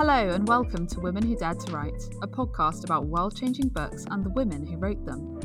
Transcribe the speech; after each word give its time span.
Hello, 0.00 0.30
and 0.30 0.48
welcome 0.48 0.86
to 0.86 0.98
Women 0.98 1.22
Who 1.22 1.36
Dared 1.36 1.60
to 1.60 1.72
Write, 1.72 2.02
a 2.22 2.26
podcast 2.26 2.84
about 2.84 3.08
world 3.08 3.36
changing 3.36 3.68
books 3.68 4.06
and 4.10 4.24
the 4.24 4.30
women 4.30 4.64
who 4.64 4.78
wrote 4.78 5.04
them. 5.04 5.38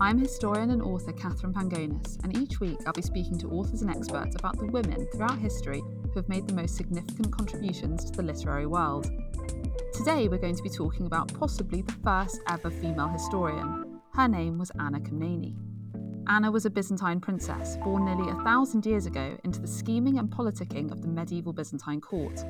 I'm 0.00 0.16
historian 0.16 0.70
and 0.70 0.80
author 0.80 1.12
Katherine 1.12 1.52
Pangonis, 1.52 2.16
and 2.24 2.34
each 2.34 2.58
week 2.58 2.78
I'll 2.86 2.94
be 2.94 3.02
speaking 3.02 3.36
to 3.40 3.50
authors 3.50 3.82
and 3.82 3.90
experts 3.90 4.34
about 4.34 4.56
the 4.56 4.64
women 4.64 5.06
throughout 5.12 5.38
history 5.38 5.80
who 5.80 6.12
have 6.14 6.26
made 6.26 6.48
the 6.48 6.54
most 6.54 6.74
significant 6.74 7.30
contributions 7.36 8.06
to 8.06 8.12
the 8.12 8.22
literary 8.22 8.64
world. 8.64 9.10
Today 9.92 10.26
we're 10.28 10.38
going 10.38 10.56
to 10.56 10.62
be 10.62 10.70
talking 10.70 11.04
about 11.04 11.30
possibly 11.34 11.82
the 11.82 11.92
first 12.02 12.40
ever 12.48 12.70
female 12.70 13.08
historian. 13.08 14.00
Her 14.14 14.26
name 14.26 14.56
was 14.56 14.72
Anna 14.80 15.00
Komnene. 15.00 15.54
Anna 16.28 16.50
was 16.50 16.64
a 16.64 16.70
Byzantine 16.70 17.20
princess 17.20 17.76
born 17.84 18.06
nearly 18.06 18.30
a 18.30 18.42
thousand 18.42 18.86
years 18.86 19.04
ago 19.04 19.38
into 19.44 19.60
the 19.60 19.68
scheming 19.68 20.18
and 20.18 20.30
politicking 20.30 20.92
of 20.92 21.02
the 21.02 21.08
medieval 21.08 21.52
Byzantine 21.52 22.00
court. 22.00 22.42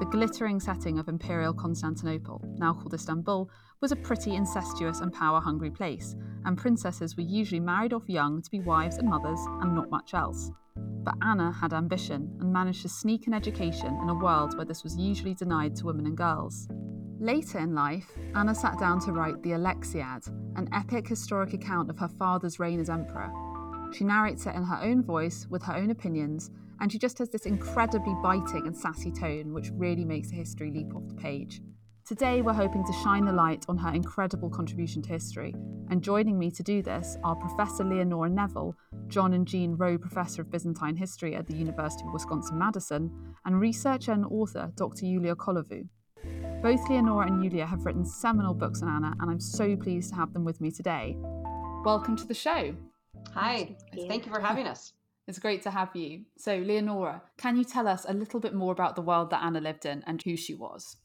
The 0.00 0.06
glittering 0.06 0.58
setting 0.58 0.98
of 0.98 1.08
imperial 1.08 1.54
Constantinople, 1.54 2.42
now 2.58 2.74
called 2.74 2.94
Istanbul, 2.94 3.48
was 3.80 3.92
a 3.92 3.96
pretty 3.96 4.34
incestuous 4.34 5.00
and 5.00 5.12
power 5.12 5.40
hungry 5.40 5.70
place, 5.70 6.16
and 6.44 6.58
princesses 6.58 7.16
were 7.16 7.22
usually 7.22 7.60
married 7.60 7.92
off 7.92 8.08
young 8.08 8.42
to 8.42 8.50
be 8.50 8.58
wives 8.58 8.98
and 8.98 9.08
mothers 9.08 9.38
and 9.60 9.72
not 9.72 9.90
much 9.90 10.12
else. 10.12 10.50
But 10.76 11.14
Anna 11.22 11.52
had 11.52 11.72
ambition 11.72 12.36
and 12.40 12.52
managed 12.52 12.82
to 12.82 12.88
sneak 12.88 13.28
an 13.28 13.34
education 13.34 13.96
in 14.02 14.08
a 14.08 14.14
world 14.14 14.56
where 14.56 14.66
this 14.66 14.82
was 14.82 14.96
usually 14.96 15.34
denied 15.34 15.76
to 15.76 15.86
women 15.86 16.06
and 16.06 16.16
girls. 16.16 16.66
Later 17.20 17.60
in 17.60 17.74
life, 17.74 18.10
Anna 18.34 18.54
sat 18.54 18.80
down 18.80 18.98
to 19.02 19.12
write 19.12 19.42
the 19.44 19.52
Alexiad, 19.52 20.26
an 20.56 20.68
epic 20.72 21.06
historic 21.06 21.52
account 21.52 21.88
of 21.88 21.98
her 22.00 22.08
father's 22.08 22.58
reign 22.58 22.80
as 22.80 22.90
emperor. 22.90 23.30
She 23.92 24.02
narrates 24.02 24.46
it 24.46 24.56
in 24.56 24.64
her 24.64 24.82
own 24.82 25.04
voice, 25.04 25.46
with 25.48 25.62
her 25.62 25.74
own 25.74 25.90
opinions, 25.90 26.50
and 26.84 26.92
she 26.92 26.98
just 26.98 27.16
has 27.16 27.30
this 27.30 27.46
incredibly 27.46 28.14
biting 28.22 28.66
and 28.66 28.76
sassy 28.76 29.10
tone 29.10 29.54
which 29.54 29.70
really 29.72 30.04
makes 30.04 30.28
the 30.28 30.36
history 30.36 30.70
leap 30.70 30.94
off 30.94 31.08
the 31.08 31.14
page. 31.14 31.62
Today, 32.06 32.42
we're 32.42 32.52
hoping 32.52 32.84
to 32.84 32.92
shine 33.02 33.24
the 33.24 33.32
light 33.32 33.64
on 33.70 33.78
her 33.78 33.94
incredible 33.94 34.50
contribution 34.50 35.00
to 35.00 35.08
history, 35.08 35.54
and 35.88 36.02
joining 36.02 36.38
me 36.38 36.50
to 36.50 36.62
do 36.62 36.82
this 36.82 37.16
are 37.24 37.36
Professor 37.36 37.84
Leonora 37.84 38.28
Neville, 38.28 38.76
John 39.06 39.32
and 39.32 39.48
Jeanne 39.48 39.78
Rowe 39.78 39.96
Professor 39.96 40.42
of 40.42 40.50
Byzantine 40.50 40.94
History 40.94 41.34
at 41.34 41.46
the 41.46 41.56
University 41.56 42.04
of 42.06 42.12
Wisconsin 42.12 42.58
Madison, 42.58 43.10
and 43.46 43.58
researcher 43.58 44.12
and 44.12 44.26
author 44.26 44.70
Dr. 44.74 45.06
Ioulia 45.06 45.36
Kolovou. 45.36 45.88
Both 46.60 46.86
Leonora 46.90 47.28
and 47.28 47.42
Ioulia 47.42 47.66
have 47.66 47.86
written 47.86 48.04
seminal 48.04 48.52
books 48.52 48.82
on 48.82 48.90
Anna, 48.90 49.14
and 49.20 49.30
I'm 49.30 49.40
so 49.40 49.74
pleased 49.74 50.10
to 50.10 50.16
have 50.16 50.34
them 50.34 50.44
with 50.44 50.60
me 50.60 50.70
today. 50.70 51.16
Welcome 51.82 52.14
to 52.16 52.26
the 52.26 52.34
show. 52.34 52.76
Hi, 53.32 53.74
thank 54.06 54.26
you 54.26 54.32
for 54.32 54.40
having 54.40 54.66
us. 54.66 54.92
It's 55.26 55.38
great 55.38 55.62
to 55.62 55.70
have 55.70 55.96
you. 55.96 56.26
So, 56.36 56.56
Leonora, 56.56 57.22
can 57.38 57.56
you 57.56 57.64
tell 57.64 57.88
us 57.88 58.04
a 58.06 58.12
little 58.12 58.40
bit 58.40 58.52
more 58.52 58.72
about 58.72 58.94
the 58.94 59.02
world 59.02 59.30
that 59.30 59.42
Anna 59.42 59.60
lived 59.60 59.86
in 59.86 60.02
and 60.06 60.22
who 60.22 60.36
she 60.36 60.54
was? 60.54 60.96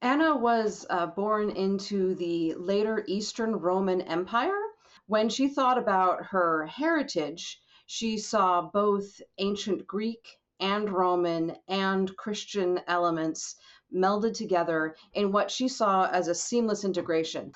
Anna 0.00 0.36
was 0.36 0.86
uh, 0.88 1.06
born 1.06 1.50
into 1.50 2.14
the 2.14 2.54
later 2.54 3.04
Eastern 3.06 3.54
Roman 3.54 4.00
Empire. 4.00 4.60
When 5.06 5.28
she 5.28 5.48
thought 5.48 5.76
about 5.76 6.24
her 6.26 6.66
heritage, 6.66 7.60
she 7.86 8.16
saw 8.16 8.62
both 8.62 9.20
ancient 9.38 9.86
Greek 9.86 10.40
and 10.58 10.88
Roman 10.90 11.56
and 11.68 12.16
Christian 12.16 12.80
elements 12.86 13.56
melded 13.94 14.34
together 14.34 14.96
in 15.12 15.32
what 15.32 15.50
she 15.50 15.68
saw 15.68 16.06
as 16.06 16.28
a 16.28 16.34
seamless 16.34 16.84
integration. 16.84 17.52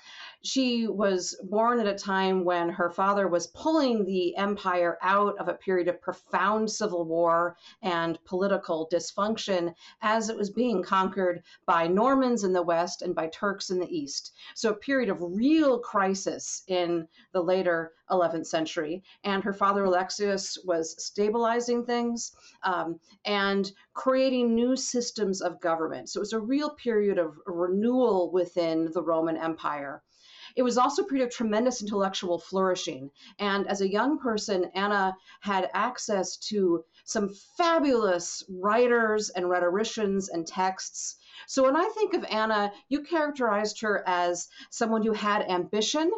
She 0.46 0.86
was 0.86 1.36
born 1.42 1.80
at 1.80 1.88
a 1.88 1.98
time 1.98 2.44
when 2.44 2.68
her 2.68 2.88
father 2.88 3.26
was 3.26 3.48
pulling 3.48 4.04
the 4.04 4.36
empire 4.36 4.96
out 5.02 5.36
of 5.38 5.48
a 5.48 5.54
period 5.54 5.88
of 5.88 6.00
profound 6.00 6.70
civil 6.70 7.04
war 7.04 7.56
and 7.82 8.24
political 8.24 8.88
dysfunction 8.88 9.74
as 10.02 10.28
it 10.28 10.36
was 10.36 10.50
being 10.50 10.84
conquered 10.84 11.42
by 11.66 11.88
Normans 11.88 12.44
in 12.44 12.52
the 12.52 12.62
West 12.62 13.02
and 13.02 13.12
by 13.12 13.26
Turks 13.26 13.70
in 13.70 13.80
the 13.80 13.92
East. 13.92 14.34
So, 14.54 14.70
a 14.70 14.76
period 14.76 15.08
of 15.08 15.18
real 15.20 15.80
crisis 15.80 16.62
in 16.68 17.08
the 17.32 17.42
later 17.42 17.94
11th 18.08 18.46
century. 18.46 19.02
And 19.24 19.42
her 19.42 19.52
father 19.52 19.82
Alexius 19.82 20.56
was 20.64 20.94
stabilizing 21.04 21.84
things 21.84 22.36
um, 22.62 23.00
and 23.24 23.72
creating 23.94 24.54
new 24.54 24.76
systems 24.76 25.40
of 25.42 25.60
government. 25.60 26.08
So, 26.08 26.20
it 26.20 26.22
was 26.22 26.32
a 26.34 26.38
real 26.38 26.70
period 26.70 27.18
of 27.18 27.36
renewal 27.46 28.30
within 28.30 28.92
the 28.92 29.02
Roman 29.02 29.36
Empire. 29.36 30.04
It 30.56 30.62
was 30.62 30.78
also 30.78 31.02
a 31.02 31.06
period 31.06 31.26
of 31.26 31.32
tremendous 31.32 31.82
intellectual 31.82 32.38
flourishing. 32.38 33.10
And 33.38 33.68
as 33.68 33.82
a 33.82 33.90
young 33.90 34.18
person, 34.18 34.70
Anna 34.74 35.14
had 35.40 35.70
access 35.74 36.36
to 36.48 36.82
some 37.04 37.34
fabulous 37.56 38.42
writers 38.48 39.30
and 39.30 39.50
rhetoricians 39.50 40.30
and 40.30 40.46
texts. 40.46 41.16
So 41.46 41.62
when 41.64 41.76
I 41.76 41.88
think 41.94 42.14
of 42.14 42.24
Anna, 42.24 42.72
you 42.88 43.02
characterized 43.02 43.80
her 43.82 44.02
as 44.06 44.48
someone 44.70 45.02
who 45.02 45.12
had 45.12 45.42
ambition. 45.42 46.10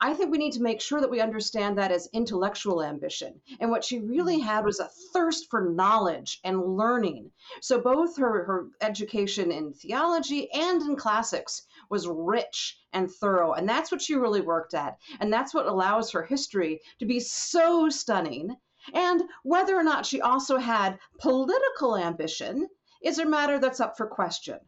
I 0.00 0.14
think 0.14 0.30
we 0.30 0.38
need 0.38 0.52
to 0.54 0.62
make 0.62 0.80
sure 0.80 1.00
that 1.00 1.10
we 1.10 1.20
understand 1.20 1.78
that 1.78 1.92
as 1.92 2.08
intellectual 2.12 2.82
ambition. 2.82 3.40
And 3.60 3.70
what 3.70 3.84
she 3.84 4.00
really 4.00 4.38
mm. 4.38 4.42
had 4.42 4.64
was 4.64 4.80
a 4.80 4.90
thirst 5.12 5.48
for 5.50 5.70
knowledge 5.70 6.40
and 6.44 6.76
learning. 6.76 7.30
So 7.60 7.80
both 7.80 8.16
her, 8.16 8.44
her 8.44 8.66
education 8.80 9.52
in 9.52 9.72
theology 9.72 10.50
and 10.52 10.82
in 10.82 10.96
classics 10.96 11.62
was 11.90 12.08
rich 12.08 12.78
and 12.92 13.10
thorough. 13.10 13.52
And 13.52 13.68
that's 13.68 13.90
what 13.90 14.02
she 14.02 14.14
really 14.14 14.40
worked 14.40 14.74
at. 14.74 14.98
And 15.20 15.32
that's 15.32 15.54
what 15.54 15.66
allows 15.66 16.10
her 16.10 16.24
history 16.24 16.80
to 16.98 17.06
be 17.06 17.20
so 17.20 17.88
stunning. 17.88 18.56
And 18.94 19.22
whether 19.42 19.76
or 19.76 19.82
not 19.82 20.06
she 20.06 20.20
also 20.20 20.58
had 20.58 20.98
political 21.18 21.96
ambition 21.96 22.68
is 23.02 23.18
a 23.18 23.26
matter 23.26 23.58
that's 23.58 23.80
up 23.80 23.96
for 23.96 24.06
question. 24.06 24.58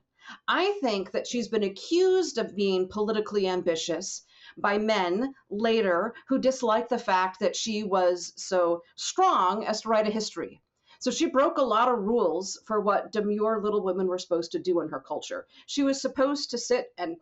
I 0.46 0.78
think 0.82 1.12
that 1.12 1.26
she's 1.26 1.48
been 1.48 1.62
accused 1.62 2.36
of 2.36 2.54
being 2.54 2.88
politically 2.88 3.48
ambitious 3.48 4.24
by 4.58 4.76
men 4.76 5.34
later 5.48 6.14
who 6.28 6.38
disliked 6.38 6.90
the 6.90 6.98
fact 6.98 7.40
that 7.40 7.56
she 7.56 7.82
was 7.82 8.34
so 8.36 8.82
strong 8.96 9.64
as 9.64 9.80
to 9.82 9.88
write 9.88 10.06
a 10.06 10.10
history. 10.10 10.60
So 10.98 11.10
she 11.10 11.26
broke 11.26 11.58
a 11.58 11.62
lot 11.62 11.88
of 11.88 11.98
rules 11.98 12.60
for 12.66 12.80
what 12.80 13.12
demure 13.12 13.60
little 13.62 13.82
women 13.82 14.06
were 14.08 14.18
supposed 14.18 14.52
to 14.52 14.58
do 14.58 14.80
in 14.80 14.88
her 14.88 15.00
culture. 15.00 15.46
She 15.66 15.82
was 15.82 16.00
supposed 16.00 16.50
to 16.50 16.58
sit 16.58 16.92
and 16.98 17.16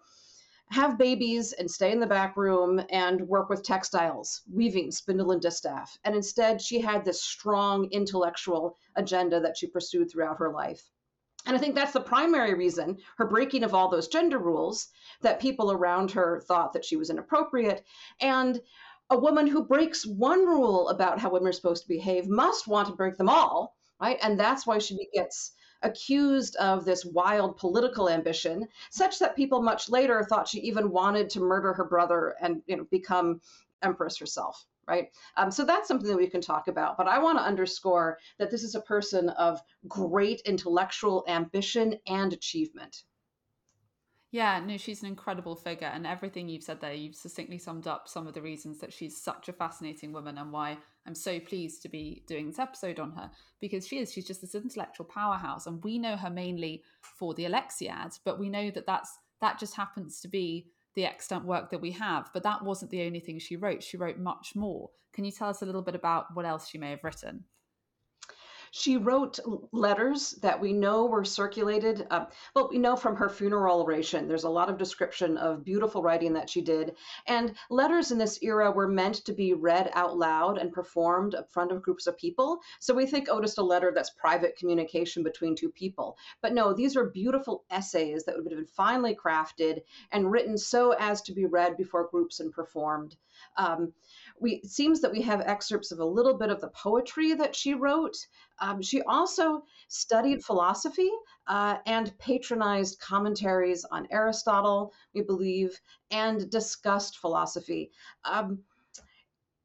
have 0.70 0.98
babies 0.98 1.52
and 1.52 1.70
stay 1.70 1.92
in 1.92 2.00
the 2.00 2.06
back 2.06 2.36
room 2.36 2.82
and 2.90 3.20
work 3.28 3.48
with 3.48 3.62
textiles, 3.62 4.42
weaving, 4.52 4.90
spindle, 4.90 5.30
and 5.30 5.40
distaff. 5.40 5.96
And 6.04 6.16
instead, 6.16 6.60
she 6.60 6.80
had 6.80 7.04
this 7.04 7.22
strong 7.22 7.88
intellectual 7.92 8.76
agenda 8.96 9.40
that 9.40 9.56
she 9.56 9.68
pursued 9.68 10.10
throughout 10.10 10.38
her 10.38 10.50
life. 10.50 10.90
And 11.46 11.54
I 11.54 11.60
think 11.60 11.76
that's 11.76 11.92
the 11.92 12.00
primary 12.00 12.54
reason, 12.54 12.98
her 13.18 13.26
breaking 13.26 13.62
of 13.62 13.72
all 13.72 13.88
those 13.88 14.08
gender 14.08 14.38
rules, 14.38 14.88
that 15.20 15.38
people 15.38 15.70
around 15.70 16.10
her 16.10 16.40
thought 16.40 16.72
that 16.72 16.84
she 16.84 16.96
was 16.96 17.10
inappropriate. 17.10 17.84
And 18.20 18.60
a 19.10 19.18
woman 19.18 19.46
who 19.46 19.64
breaks 19.64 20.06
one 20.06 20.44
rule 20.46 20.88
about 20.88 21.18
how 21.18 21.30
women 21.30 21.48
are 21.48 21.52
supposed 21.52 21.82
to 21.82 21.88
behave 21.88 22.26
must 22.26 22.66
want 22.66 22.88
to 22.88 22.94
break 22.94 23.16
them 23.16 23.28
all, 23.28 23.76
right? 24.00 24.18
And 24.22 24.38
that's 24.38 24.66
why 24.66 24.78
she 24.78 25.08
gets 25.14 25.52
accused 25.82 26.56
of 26.56 26.84
this 26.84 27.04
wild 27.04 27.56
political 27.56 28.08
ambition, 28.08 28.66
such 28.90 29.18
that 29.18 29.36
people 29.36 29.62
much 29.62 29.88
later 29.88 30.24
thought 30.24 30.48
she 30.48 30.58
even 30.60 30.90
wanted 30.90 31.30
to 31.30 31.40
murder 31.40 31.72
her 31.72 31.84
brother 31.84 32.34
and 32.40 32.62
you 32.66 32.76
know 32.76 32.86
become 32.90 33.40
empress 33.82 34.18
herself. 34.18 34.64
Right. 34.88 35.08
Um, 35.36 35.50
so 35.50 35.64
that's 35.64 35.88
something 35.88 36.08
that 36.08 36.16
we 36.16 36.28
can 36.28 36.40
talk 36.40 36.68
about. 36.68 36.96
But 36.96 37.08
I 37.08 37.18
want 37.18 37.38
to 37.38 37.44
underscore 37.44 38.18
that 38.38 38.52
this 38.52 38.62
is 38.62 38.76
a 38.76 38.80
person 38.80 39.30
of 39.30 39.60
great 39.88 40.42
intellectual 40.46 41.24
ambition 41.26 41.96
and 42.06 42.32
achievement. 42.32 43.02
Yeah, 44.32 44.60
no, 44.60 44.76
she's 44.76 45.02
an 45.02 45.08
incredible 45.08 45.54
figure, 45.54 45.86
and 45.86 46.06
everything 46.06 46.48
you've 46.48 46.64
said 46.64 46.80
there, 46.80 46.92
you've 46.92 47.14
succinctly 47.14 47.58
summed 47.58 47.86
up 47.86 48.08
some 48.08 48.26
of 48.26 48.34
the 48.34 48.42
reasons 48.42 48.80
that 48.80 48.92
she's 48.92 49.22
such 49.22 49.48
a 49.48 49.52
fascinating 49.52 50.12
woman 50.12 50.36
and 50.36 50.52
why 50.52 50.78
I'm 51.06 51.14
so 51.14 51.38
pleased 51.38 51.82
to 51.82 51.88
be 51.88 52.24
doing 52.26 52.48
this 52.48 52.58
episode 52.58 52.98
on 52.98 53.12
her 53.12 53.30
because 53.60 53.86
she 53.86 53.98
is, 53.98 54.12
she's 54.12 54.26
just 54.26 54.40
this 54.40 54.56
intellectual 54.56 55.06
powerhouse, 55.06 55.66
and 55.66 55.82
we 55.84 55.98
know 55.98 56.16
her 56.16 56.30
mainly 56.30 56.82
for 57.00 57.34
the 57.34 57.44
Alexiad, 57.44 58.18
but 58.24 58.38
we 58.38 58.50
know 58.50 58.70
that 58.72 58.86
that's 58.86 59.16
that 59.40 59.58
just 59.58 59.76
happens 59.76 60.20
to 60.20 60.28
be 60.28 60.66
the 60.94 61.04
extant 61.04 61.44
work 61.44 61.70
that 61.70 61.80
we 61.80 61.92
have, 61.92 62.30
but 62.32 62.42
that 62.42 62.64
wasn't 62.64 62.90
the 62.90 63.04
only 63.06 63.20
thing 63.20 63.38
she 63.38 63.56
wrote. 63.56 63.82
She 63.82 63.96
wrote 63.96 64.18
much 64.18 64.52
more. 64.56 64.90
Can 65.12 65.24
you 65.24 65.30
tell 65.30 65.48
us 65.50 65.62
a 65.62 65.66
little 65.66 65.82
bit 65.82 65.94
about 65.94 66.34
what 66.34 66.46
else 66.46 66.68
she 66.68 66.78
may 66.78 66.90
have 66.90 67.04
written? 67.04 67.44
She 68.78 68.98
wrote 68.98 69.38
letters 69.72 70.32
that 70.42 70.60
we 70.60 70.74
know 70.74 71.06
were 71.06 71.24
circulated. 71.24 72.06
Uh, 72.10 72.26
well, 72.54 72.68
we 72.68 72.76
know 72.76 72.94
from 72.94 73.16
her 73.16 73.30
funeral 73.30 73.80
oration, 73.80 74.28
there's 74.28 74.44
a 74.44 74.50
lot 74.50 74.68
of 74.68 74.76
description 74.76 75.38
of 75.38 75.64
beautiful 75.64 76.02
writing 76.02 76.34
that 76.34 76.50
she 76.50 76.60
did. 76.60 76.94
And 77.26 77.56
letters 77.70 78.12
in 78.12 78.18
this 78.18 78.38
era 78.42 78.70
were 78.70 78.86
meant 78.86 79.24
to 79.24 79.32
be 79.32 79.54
read 79.54 79.90
out 79.94 80.18
loud 80.18 80.58
and 80.58 80.74
performed 80.74 81.32
in 81.32 81.44
front 81.44 81.72
of 81.72 81.80
groups 81.80 82.06
of 82.06 82.18
people. 82.18 82.60
So 82.78 82.92
we 82.92 83.06
think, 83.06 83.28
oh, 83.30 83.40
just 83.40 83.56
a 83.56 83.62
letter 83.62 83.92
that's 83.94 84.10
private 84.10 84.58
communication 84.58 85.22
between 85.22 85.56
two 85.56 85.70
people. 85.70 86.18
But 86.42 86.52
no, 86.52 86.74
these 86.74 86.96
are 86.98 87.06
beautiful 87.06 87.64
essays 87.70 88.24
that 88.24 88.36
would 88.36 88.44
have 88.44 88.58
been 88.58 88.66
finely 88.66 89.14
crafted 89.14 89.84
and 90.12 90.30
written 90.30 90.58
so 90.58 90.90
as 90.98 91.22
to 91.22 91.32
be 91.32 91.46
read 91.46 91.78
before 91.78 92.08
groups 92.08 92.40
and 92.40 92.52
performed. 92.52 93.16
Um, 93.56 93.94
we 94.40 94.56
it 94.64 94.66
seems 94.66 95.00
that 95.00 95.12
we 95.12 95.22
have 95.22 95.40
excerpts 95.42 95.92
of 95.92 95.98
a 96.00 96.04
little 96.04 96.36
bit 96.36 96.50
of 96.50 96.60
the 96.60 96.68
poetry 96.68 97.34
that 97.34 97.54
she 97.56 97.74
wrote. 97.74 98.16
Um, 98.60 98.82
she 98.82 99.02
also 99.02 99.62
studied 99.88 100.44
philosophy. 100.44 101.10
uh, 101.46 101.76
and 101.86 102.16
patronized 102.18 103.00
commentaries 103.00 103.84
on 103.84 104.08
Aristotle, 104.10 104.92
we 105.14 105.22
believe, 105.22 105.80
and 106.10 106.50
discussed 106.50 107.18
philosophy. 107.18 107.90
Um, 108.24 108.60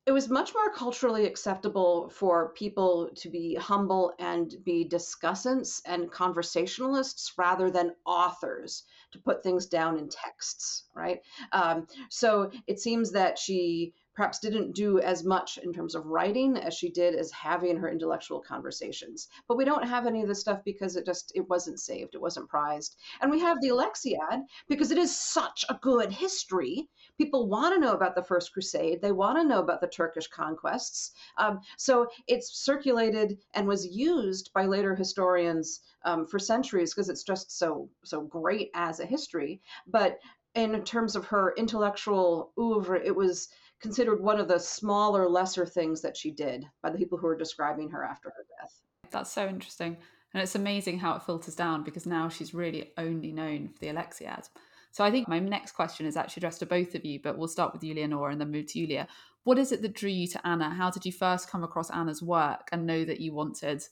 it 0.07 0.11
was 0.11 0.29
much 0.29 0.53
more 0.55 0.71
culturally 0.73 1.25
acceptable 1.25 2.09
for 2.09 2.53
people 2.53 3.09
to 3.15 3.29
be 3.29 3.55
humble 3.55 4.13
and 4.19 4.55
be 4.63 4.87
discussants 4.87 5.79
and 5.85 6.11
conversationalists 6.11 7.33
rather 7.37 7.69
than 7.69 7.95
authors 8.05 8.83
to 9.11 9.19
put 9.19 9.43
things 9.43 9.67
down 9.67 9.97
in 9.97 10.09
texts, 10.09 10.85
right? 10.95 11.21
Um, 11.51 11.87
so 12.09 12.51
it 12.65 12.79
seems 12.79 13.11
that 13.11 13.37
she 13.37 13.93
perhaps 14.13 14.39
didn't 14.39 14.73
do 14.73 14.99
as 14.99 15.23
much 15.23 15.57
in 15.57 15.71
terms 15.71 15.95
of 15.95 16.05
writing 16.05 16.57
as 16.57 16.73
she 16.73 16.89
did 16.89 17.15
as 17.15 17.31
having 17.31 17.77
her 17.77 17.89
intellectual 17.89 18.39
conversations. 18.39 19.27
But 19.47 19.57
we 19.57 19.65
don't 19.65 19.87
have 19.87 20.05
any 20.05 20.21
of 20.21 20.27
this 20.27 20.41
stuff 20.41 20.63
because 20.65 20.95
it 20.95 21.05
just 21.05 21.31
it 21.35 21.47
wasn't 21.49 21.79
saved, 21.79 22.15
it 22.15 22.21
wasn't 22.21 22.49
prized. 22.49 22.97
And 23.21 23.31
we 23.31 23.39
have 23.39 23.61
the 23.61 23.69
Alexiad 23.69 24.43
because 24.67 24.91
it 24.91 24.97
is 24.97 25.15
such 25.15 25.65
a 25.69 25.79
good 25.81 26.11
history. 26.11 26.89
People 27.17 27.47
want 27.47 27.73
to 27.73 27.79
know 27.79 27.93
about 27.93 28.15
the 28.15 28.23
First 28.23 28.51
Crusade. 28.53 29.01
They 29.01 29.11
want 29.11 29.37
to 29.37 29.47
know 29.47 29.59
about 29.59 29.81
the 29.81 29.87
Turkish 29.87 30.27
conquests. 30.27 31.11
Um, 31.37 31.61
so 31.77 32.07
it's 32.27 32.59
circulated 32.59 33.37
and 33.53 33.67
was 33.67 33.87
used 33.87 34.51
by 34.53 34.65
later 34.65 34.95
historians 34.95 35.81
um, 36.03 36.25
for 36.25 36.39
centuries 36.39 36.93
because 36.93 37.09
it's 37.09 37.23
just 37.23 37.57
so 37.57 37.89
so 38.03 38.21
great 38.21 38.71
as 38.73 38.99
a 38.99 39.05
history. 39.05 39.61
But 39.87 40.19
in 40.53 40.83
terms 40.83 41.15
of 41.15 41.25
her 41.25 41.53
intellectual 41.57 42.51
oeuvre, 42.59 43.01
it 43.05 43.15
was 43.15 43.47
considered 43.81 44.21
one 44.21 44.39
of 44.39 44.47
the 44.47 44.59
smaller, 44.59 45.27
lesser 45.27 45.65
things 45.65 46.01
that 46.01 46.15
she 46.15 46.31
did 46.31 46.65
by 46.81 46.89
the 46.89 46.97
people 46.97 47.17
who 47.17 47.27
were 47.27 47.37
describing 47.37 47.89
her 47.89 48.03
after 48.03 48.29
her 48.29 48.45
death. 48.59 48.81
That's 49.09 49.31
so 49.31 49.47
interesting. 49.47 49.97
And 50.33 50.41
it's 50.41 50.55
amazing 50.55 50.99
how 50.99 51.15
it 51.15 51.23
filters 51.23 51.55
down 51.55 51.83
because 51.83 52.05
now 52.05 52.29
she's 52.29 52.53
really 52.53 52.91
only 52.97 53.31
known 53.31 53.69
for 53.69 53.79
the 53.79 53.87
Alexiad. 53.87 54.47
So 54.91 55.03
I 55.03 55.11
think 55.11 55.27
my 55.27 55.39
next 55.39 55.71
question 55.71 56.05
is 56.05 56.15
actually 56.17 56.41
addressed 56.41 56.59
to 56.59 56.65
both 56.65 56.95
of 56.95 57.05
you, 57.05 57.19
but 57.21 57.37
we'll 57.37 57.47
start 57.47 57.73
with 57.73 57.81
Julia 57.81 58.07
Nora 58.07 58.31
and 58.31 58.39
then 58.39 58.51
move 58.51 58.67
to 58.67 58.73
Julia. 58.73 59.07
What 59.43 59.57
is 59.57 59.71
it 59.71 59.81
that 59.81 59.93
drew 59.93 60.09
you 60.09 60.27
to 60.27 60.47
Anna? 60.47 60.69
How 60.69 60.91
did 60.91 61.05
you 61.05 61.11
first 61.11 61.49
come 61.49 61.63
across 61.63 61.89
Anna's 61.89 62.21
work 62.21 62.69
and 62.71 62.85
know 62.85 63.03
that 63.05 63.19
you 63.19 63.33
wanted 63.33 63.83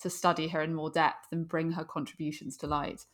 to 0.00 0.10
study 0.10 0.48
her 0.48 0.62
in 0.62 0.74
more 0.74 0.90
depth 0.90 1.28
and 1.32 1.48
bring 1.48 1.72
her 1.72 1.84
contributions 1.84 2.56
to 2.58 2.66
light? 2.66 3.04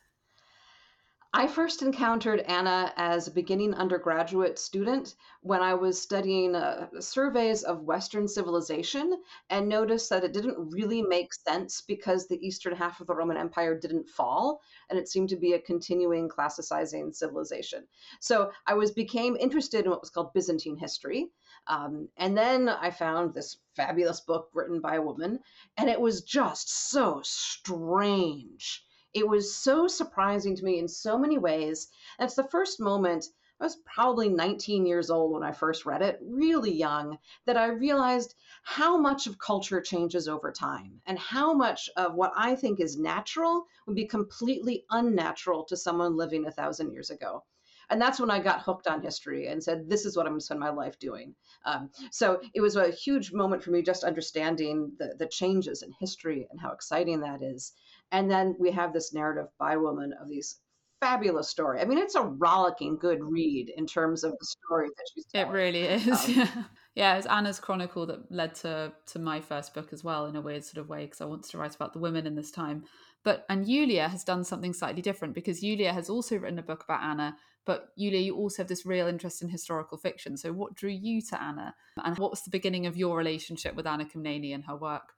I 1.37 1.47
first 1.47 1.81
encountered 1.81 2.39
Anna 2.47 2.93
as 2.95 3.27
a 3.27 3.31
beginning 3.31 3.73
undergraduate 3.73 4.57
student 4.57 5.15
when 5.41 5.61
I 5.61 5.73
was 5.73 6.01
studying 6.01 6.55
uh, 6.55 6.87
surveys 7.01 7.63
of 7.63 7.81
Western 7.81 8.25
civilization 8.25 9.21
and 9.49 9.67
noticed 9.67 10.09
that 10.11 10.23
it 10.23 10.31
didn't 10.31 10.71
really 10.71 11.01
make 11.01 11.33
sense 11.33 11.81
because 11.81 12.25
the 12.25 12.39
eastern 12.39 12.73
half 12.73 13.01
of 13.01 13.07
the 13.07 13.15
Roman 13.15 13.35
Empire 13.35 13.77
didn't 13.77 14.07
fall 14.07 14.61
and 14.89 14.97
it 14.97 15.09
seemed 15.09 15.27
to 15.27 15.35
be 15.35 15.51
a 15.51 15.59
continuing 15.59 16.29
classicizing 16.29 17.13
civilization. 17.13 17.85
So 18.21 18.53
I 18.65 18.75
was 18.75 18.91
became 18.91 19.35
interested 19.35 19.83
in 19.83 19.91
what 19.91 19.99
was 19.99 20.11
called 20.11 20.31
Byzantine 20.31 20.77
history. 20.77 21.31
Um, 21.67 22.07
and 22.15 22.37
then 22.37 22.69
I 22.69 22.91
found 22.91 23.33
this 23.33 23.57
fabulous 23.75 24.21
book 24.21 24.51
written 24.53 24.79
by 24.79 24.95
a 24.95 25.01
woman, 25.01 25.41
and 25.75 25.89
it 25.89 25.99
was 25.99 26.21
just 26.21 26.69
so 26.69 27.19
strange 27.25 28.85
it 29.15 29.25
was 29.25 29.55
so 29.55 29.87
surprising 29.87 30.57
to 30.57 30.65
me 30.65 30.77
in 30.77 30.89
so 30.89 31.17
many 31.17 31.37
ways. 31.37 31.87
That's 32.19 32.35
the 32.35 32.49
first 32.49 32.81
moment. 32.81 33.25
I 33.61 33.63
was 33.63 33.77
probably 33.85 34.27
19 34.27 34.85
years 34.85 35.09
old 35.09 35.31
when 35.31 35.41
I 35.41 35.53
first 35.53 35.85
read 35.85 36.01
it, 36.01 36.19
really 36.21 36.73
young, 36.73 37.17
that 37.45 37.55
I 37.55 37.67
realized 37.67 38.35
how 38.63 38.97
much 38.97 39.25
of 39.25 39.39
culture 39.39 39.79
changes 39.79 40.27
over 40.27 40.51
time 40.51 41.01
and 41.05 41.17
how 41.17 41.53
much 41.53 41.89
of 41.95 42.15
what 42.15 42.33
I 42.35 42.55
think 42.55 42.81
is 42.81 42.99
natural 42.99 43.65
would 43.87 43.95
be 43.95 44.05
completely 44.05 44.83
unnatural 44.89 45.63
to 45.69 45.77
someone 45.77 46.17
living 46.17 46.45
a 46.45 46.51
thousand 46.51 46.91
years 46.91 47.09
ago. 47.09 47.45
And 47.89 48.01
that's 48.01 48.19
when 48.19 48.31
I 48.31 48.39
got 48.39 48.61
hooked 48.61 48.87
on 48.87 49.01
history 49.01 49.47
and 49.47 49.63
said, 49.63 49.87
this 49.87 50.05
is 50.05 50.17
what 50.17 50.25
I'm 50.25 50.33
going 50.33 50.39
to 50.39 50.45
spend 50.45 50.59
my 50.59 50.71
life 50.71 50.97
doing. 50.99 51.35
Um, 51.65 51.89
so 52.11 52.41
it 52.53 52.61
was 52.61 52.75
a 52.75 52.91
huge 52.91 53.31
moment 53.31 53.63
for 53.63 53.71
me 53.71 53.81
just 53.81 54.03
understanding 54.03 54.91
the, 54.97 55.15
the 55.17 55.27
changes 55.27 55.83
in 55.83 55.91
history 55.99 56.47
and 56.49 56.59
how 56.59 56.71
exciting 56.71 57.21
that 57.21 57.41
is. 57.41 57.73
And 58.15 58.31
then 58.31 58.55
we 58.57 58.71
have 58.71 58.93
this 58.93 59.13
narrative 59.13 59.47
by 59.59 59.75
woman 59.75 60.13
of 60.21 60.29
these 60.29 60.61
fabulous 61.01 61.49
story. 61.49 61.81
I 61.81 61.85
mean, 61.85 61.97
it's 61.97 62.15
a 62.15 62.21
rollicking 62.21 62.95
good 62.95 63.19
read 63.21 63.73
in 63.75 63.85
terms 63.85 64.23
of 64.23 64.31
the 64.39 64.45
story 64.45 64.87
that 64.87 65.03
she's 65.13 65.25
telling. 65.25 65.49
It 65.49 65.51
really 65.51 65.81
is. 65.81 66.37
Um, 66.37 66.65
yeah, 66.95 67.17
it's 67.17 67.27
Anna's 67.27 67.59
Chronicle 67.59 68.05
that 68.05 68.31
led 68.31 68.55
to 68.55 68.93
to 69.07 69.19
my 69.19 69.41
first 69.41 69.73
book 69.73 69.91
as 69.91 70.01
well 70.01 70.27
in 70.27 70.37
a 70.37 70.41
weird 70.41 70.63
sort 70.63 70.81
of 70.81 70.87
way 70.87 71.03
because 71.03 71.19
I 71.19 71.25
wanted 71.25 71.51
to 71.51 71.57
write 71.57 71.75
about 71.75 71.91
the 71.91 71.99
women 71.99 72.25
in 72.25 72.35
this 72.35 72.51
time. 72.51 72.85
But 73.25 73.45
and 73.49 73.65
Ioulia 73.65 74.09
has 74.09 74.23
done 74.23 74.45
something 74.45 74.71
slightly 74.71 75.01
different 75.01 75.33
because 75.33 75.61
Ioulia 75.61 75.91
has 75.91 76.09
also 76.09 76.37
written 76.37 76.59
a 76.59 76.63
book 76.63 76.85
about 76.85 77.03
Anna. 77.03 77.35
But 77.65 77.89
Ioulia, 77.99 78.23
you 78.23 78.37
also 78.37 78.61
have 78.61 78.69
this 78.69 78.85
real 78.85 79.07
interest 79.07 79.41
in 79.41 79.49
historical 79.49 79.97
fiction. 79.97 80.37
So 80.37 80.53
what 80.53 80.75
drew 80.75 80.91
you 80.91 81.21
to 81.23 81.43
Anna, 81.43 81.75
and 82.01 82.17
what 82.17 82.31
was 82.31 82.43
the 82.43 82.49
beginning 82.49 82.85
of 82.85 82.95
your 82.95 83.17
relationship 83.17 83.75
with 83.75 83.85
Anna 83.85 84.05
Komnene 84.05 84.55
and 84.55 84.63
her 84.63 84.77
work? 84.77 85.11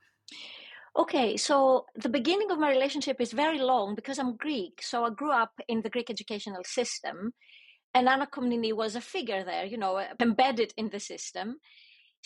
Okay, 0.97 1.37
so 1.37 1.85
the 1.95 2.09
beginning 2.09 2.49
of 2.49 2.57
my 2.57 2.71
relationship 2.71 3.21
is 3.21 3.31
very 3.31 3.59
long 3.59 3.93
because 3.93 4.17
I'm 4.17 4.35
Greek. 4.35 4.81
So 4.81 5.05
I 5.05 5.11
grew 5.11 5.31
up 5.31 5.51
in 5.67 5.81
the 5.81 5.89
Greek 5.89 6.09
educational 6.09 6.63
system, 6.63 7.33
and 7.93 8.09
Anna 8.09 8.27
Komnene 8.27 8.75
was 8.75 8.95
a 8.95 9.01
figure 9.01 9.43
there, 9.43 9.65
you 9.65 9.77
know, 9.77 10.03
embedded 10.19 10.73
in 10.77 10.89
the 10.89 10.99
system. 10.99 11.57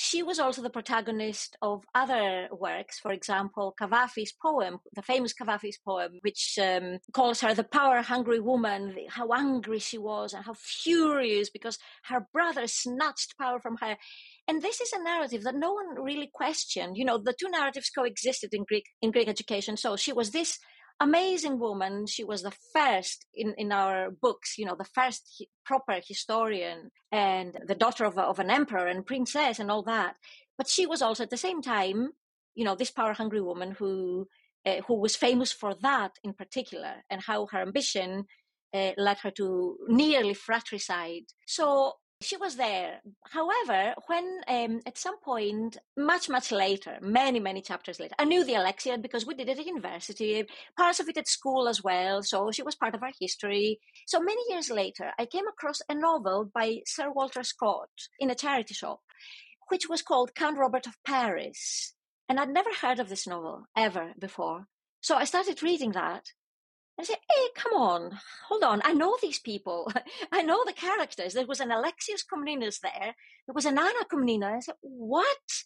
She 0.03 0.23
was 0.23 0.39
also 0.39 0.63
the 0.63 0.71
protagonist 0.71 1.55
of 1.61 1.85
other 1.93 2.47
works, 2.51 2.97
for 2.97 3.11
example, 3.11 3.75
Cavafy's 3.79 4.33
poem, 4.33 4.79
the 4.95 5.03
famous 5.03 5.31
Cavafy's 5.31 5.77
poem, 5.77 6.17
which 6.21 6.57
um, 6.59 6.97
calls 7.13 7.41
her 7.41 7.53
the 7.53 7.63
power 7.63 8.01
hungry 8.01 8.39
woman, 8.39 8.95
how 9.09 9.31
angry 9.31 9.77
she 9.77 9.99
was 9.99 10.33
and 10.33 10.43
how 10.43 10.55
furious 10.55 11.51
because 11.51 11.77
her 12.05 12.25
brother 12.33 12.65
snatched 12.65 13.37
power 13.37 13.59
from 13.59 13.77
her. 13.77 13.95
And 14.47 14.63
this 14.63 14.81
is 14.81 14.91
a 14.91 15.03
narrative 15.03 15.43
that 15.43 15.53
no 15.53 15.73
one 15.73 16.03
really 16.03 16.31
questioned. 16.33 16.97
You 16.97 17.05
know, 17.05 17.19
the 17.19 17.35
two 17.39 17.51
narratives 17.51 17.91
coexisted 17.91 18.55
in 18.55 18.63
Greek 18.63 18.85
in 19.03 19.11
Greek 19.11 19.27
education. 19.27 19.77
So 19.77 19.97
she 19.97 20.13
was 20.13 20.31
this 20.31 20.57
amazing 21.01 21.59
woman. 21.59 22.05
She 22.05 22.23
was 22.23 22.43
the 22.43 22.55
first 22.73 23.25
in, 23.33 23.53
in 23.57 23.71
our 23.71 24.11
books, 24.11 24.57
you 24.57 24.65
know, 24.65 24.75
the 24.75 24.85
first 24.99 25.21
hi- 25.37 25.47
proper 25.65 25.99
historian 26.07 26.91
and 27.11 27.57
the 27.67 27.75
daughter 27.75 28.05
of, 28.05 28.17
a, 28.17 28.21
of 28.21 28.39
an 28.39 28.51
emperor 28.51 28.87
and 28.87 29.05
princess 29.05 29.59
and 29.59 29.69
all 29.71 29.83
that. 29.83 30.15
But 30.57 30.69
she 30.69 30.85
was 30.85 31.01
also 31.01 31.23
at 31.23 31.31
the 31.31 31.37
same 31.47 31.61
time, 31.61 32.11
you 32.55 32.63
know, 32.63 32.75
this 32.75 32.91
power 32.91 33.13
hungry 33.13 33.41
woman 33.41 33.71
who 33.71 34.27
uh, 34.65 34.81
who 34.87 34.93
was 34.93 35.15
famous 35.15 35.51
for 35.51 35.73
that 35.81 36.11
in 36.23 36.33
particular 36.33 36.93
and 37.09 37.19
how 37.21 37.47
her 37.47 37.61
ambition 37.61 38.25
uh, 38.73 38.91
led 38.95 39.17
her 39.23 39.31
to 39.31 39.77
nearly 39.87 40.35
fratricide. 40.35 41.25
So 41.47 41.93
she 42.21 42.37
was 42.37 42.55
there. 42.55 43.01
However, 43.29 43.95
when 44.07 44.41
um, 44.47 44.81
at 44.85 44.97
some 44.97 45.19
point, 45.19 45.77
much, 45.97 46.29
much 46.29 46.51
later, 46.51 46.97
many, 47.01 47.39
many 47.39 47.61
chapters 47.61 47.99
later, 47.99 48.15
I 48.19 48.25
knew 48.25 48.43
the 48.43 48.53
Alexiad 48.53 49.01
because 49.01 49.25
we 49.25 49.33
did 49.33 49.49
it 49.49 49.59
at 49.59 49.65
university, 49.65 50.45
parts 50.77 50.99
of 50.99 51.09
it 51.09 51.17
at 51.17 51.27
school 51.27 51.67
as 51.67 51.83
well. 51.83 52.23
So 52.23 52.51
she 52.51 52.63
was 52.63 52.75
part 52.75 52.95
of 52.95 53.03
our 53.03 53.11
history. 53.19 53.79
So 54.07 54.19
many 54.19 54.41
years 54.49 54.69
later, 54.69 55.11
I 55.17 55.25
came 55.25 55.47
across 55.47 55.81
a 55.89 55.95
novel 55.95 56.49
by 56.53 56.81
Sir 56.85 57.11
Walter 57.11 57.43
Scott 57.43 57.89
in 58.19 58.29
a 58.29 58.35
charity 58.35 58.73
shop, 58.73 59.01
which 59.69 59.89
was 59.89 60.01
called 60.01 60.35
Count 60.35 60.57
Robert 60.57 60.87
of 60.87 60.97
Paris. 61.05 61.93
And 62.29 62.39
I'd 62.39 62.49
never 62.49 62.69
heard 62.81 62.99
of 62.99 63.09
this 63.09 63.27
novel 63.27 63.65
ever 63.75 64.13
before. 64.19 64.67
So 65.01 65.15
I 65.15 65.25
started 65.25 65.63
reading 65.63 65.93
that 65.93 66.25
I 67.01 67.03
said, 67.03 67.17
hey, 67.31 67.47
come 67.55 67.73
on, 67.73 68.19
hold 68.47 68.63
on. 68.63 68.79
I 68.85 68.93
know 68.93 69.17
these 69.19 69.39
people. 69.39 69.91
I 70.31 70.43
know 70.43 70.63
the 70.63 70.73
characters. 70.73 71.33
There 71.33 71.47
was 71.47 71.59
an 71.59 71.71
Alexius 71.71 72.23
Comnenus 72.23 72.79
there. 72.79 73.15
There 73.47 73.55
was 73.55 73.65
an 73.65 73.79
Anna 73.79 74.05
Komnene. 74.11 74.43
I 74.43 74.59
said, 74.59 74.75
what? 74.81 75.63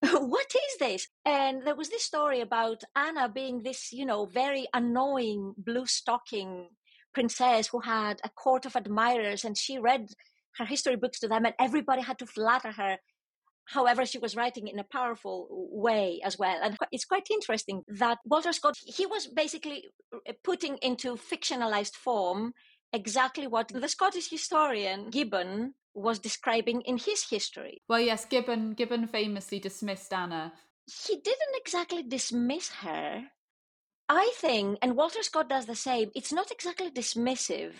what 0.00 0.46
is 0.46 0.78
this? 0.78 1.08
And 1.24 1.66
there 1.66 1.74
was 1.74 1.88
this 1.88 2.04
story 2.04 2.40
about 2.40 2.84
Anna 2.94 3.28
being 3.28 3.64
this, 3.64 3.92
you 3.92 4.06
know, 4.06 4.26
very 4.26 4.68
annoying 4.72 5.54
blue 5.58 5.86
stocking 5.86 6.68
princess 7.12 7.66
who 7.66 7.80
had 7.80 8.20
a 8.22 8.28
court 8.28 8.64
of 8.64 8.76
admirers 8.76 9.44
and 9.44 9.58
she 9.58 9.78
read 9.78 10.10
her 10.58 10.66
history 10.66 10.96
books 10.96 11.18
to 11.20 11.28
them 11.28 11.46
and 11.46 11.54
everybody 11.58 12.02
had 12.02 12.18
to 12.20 12.26
flatter 12.26 12.70
her 12.70 12.98
However, 13.66 14.06
she 14.06 14.18
was 14.18 14.36
writing 14.36 14.68
in 14.68 14.78
a 14.78 14.84
powerful 14.84 15.48
way 15.50 16.20
as 16.24 16.38
well. 16.38 16.58
And 16.62 16.76
it's 16.92 17.04
quite 17.04 17.28
interesting 17.30 17.82
that 17.88 18.18
Walter 18.24 18.52
Scott, 18.52 18.76
he 18.84 19.06
was 19.06 19.26
basically 19.26 19.88
uh, 20.14 20.32
putting 20.44 20.76
into 20.78 21.16
fictionalized 21.16 21.94
form 21.94 22.52
exactly 22.92 23.46
what 23.46 23.68
the 23.68 23.88
Scottish 23.88 24.30
historian 24.30 25.10
Gibbon 25.10 25.74
was 25.94 26.20
describing 26.20 26.82
in 26.82 26.98
his 26.98 27.28
history. 27.28 27.82
Well, 27.88 28.00
yes, 28.00 28.24
Gibbon 28.24 28.74
Gibbon 28.74 29.08
famously 29.08 29.58
dismissed 29.58 30.12
Anna. 30.12 30.52
He 30.86 31.16
didn't 31.16 31.56
exactly 31.56 32.04
dismiss 32.04 32.68
her. 32.68 33.24
I 34.08 34.32
think, 34.36 34.78
and 34.80 34.96
Walter 34.96 35.24
Scott 35.24 35.48
does 35.48 35.66
the 35.66 35.74
same, 35.74 36.12
it's 36.14 36.32
not 36.32 36.52
exactly 36.52 36.92
dismissive. 36.92 37.72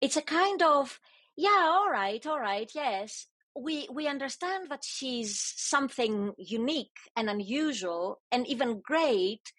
It's 0.00 0.16
a 0.16 0.22
kind 0.22 0.62
of, 0.62 1.00
yeah, 1.36 1.66
all 1.66 1.90
right, 1.90 2.24
all 2.24 2.38
right, 2.38 2.70
yes 2.72 3.26
we 3.58 3.88
we 3.92 4.06
understand 4.06 4.70
that 4.70 4.84
she's 4.84 5.40
something 5.56 6.32
unique 6.38 6.98
and 7.16 7.30
unusual 7.30 8.20
and 8.30 8.46
even 8.46 8.80
great 8.80 9.52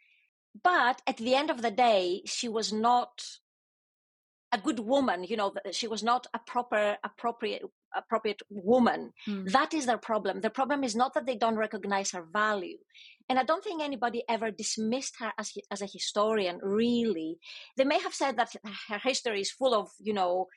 but 0.63 1.01
at 1.07 1.17
the 1.17 1.35
end 1.35 1.49
of 1.49 1.61
the 1.61 1.71
day, 1.71 2.21
she 2.25 2.47
was 2.47 2.71
not 2.71 3.23
a 4.51 4.57
good 4.57 4.79
woman. 4.79 5.23
You 5.23 5.37
know, 5.37 5.53
she 5.71 5.87
was 5.87 6.03
not 6.03 6.27
a 6.33 6.39
proper, 6.39 6.97
appropriate, 7.03 7.63
appropriate 7.95 8.41
woman. 8.49 9.11
Mm. 9.27 9.51
That 9.51 9.73
is 9.73 9.85
their 9.85 9.97
problem. 9.97 10.41
The 10.41 10.49
problem 10.49 10.83
is 10.83 10.95
not 10.95 11.13
that 11.13 11.25
they 11.25 11.35
don't 11.35 11.57
recognize 11.57 12.11
her 12.11 12.23
value. 12.23 12.77
And 13.29 13.37
I 13.37 13.43
don't 13.43 13.63
think 13.63 13.83
anybody 13.83 14.23
ever 14.29 14.51
dismissed 14.51 15.15
her 15.19 15.33
as, 15.37 15.51
as 15.69 15.81
a 15.81 15.85
historian, 15.85 16.59
really. 16.63 17.39
They 17.75 17.83
may 17.83 17.99
have 17.99 18.13
said 18.13 18.37
that 18.37 18.55
her 18.87 18.99
history 18.99 19.41
is 19.41 19.51
full 19.51 19.73
of, 19.73 19.89
you 19.99 20.13
know, 20.13 20.47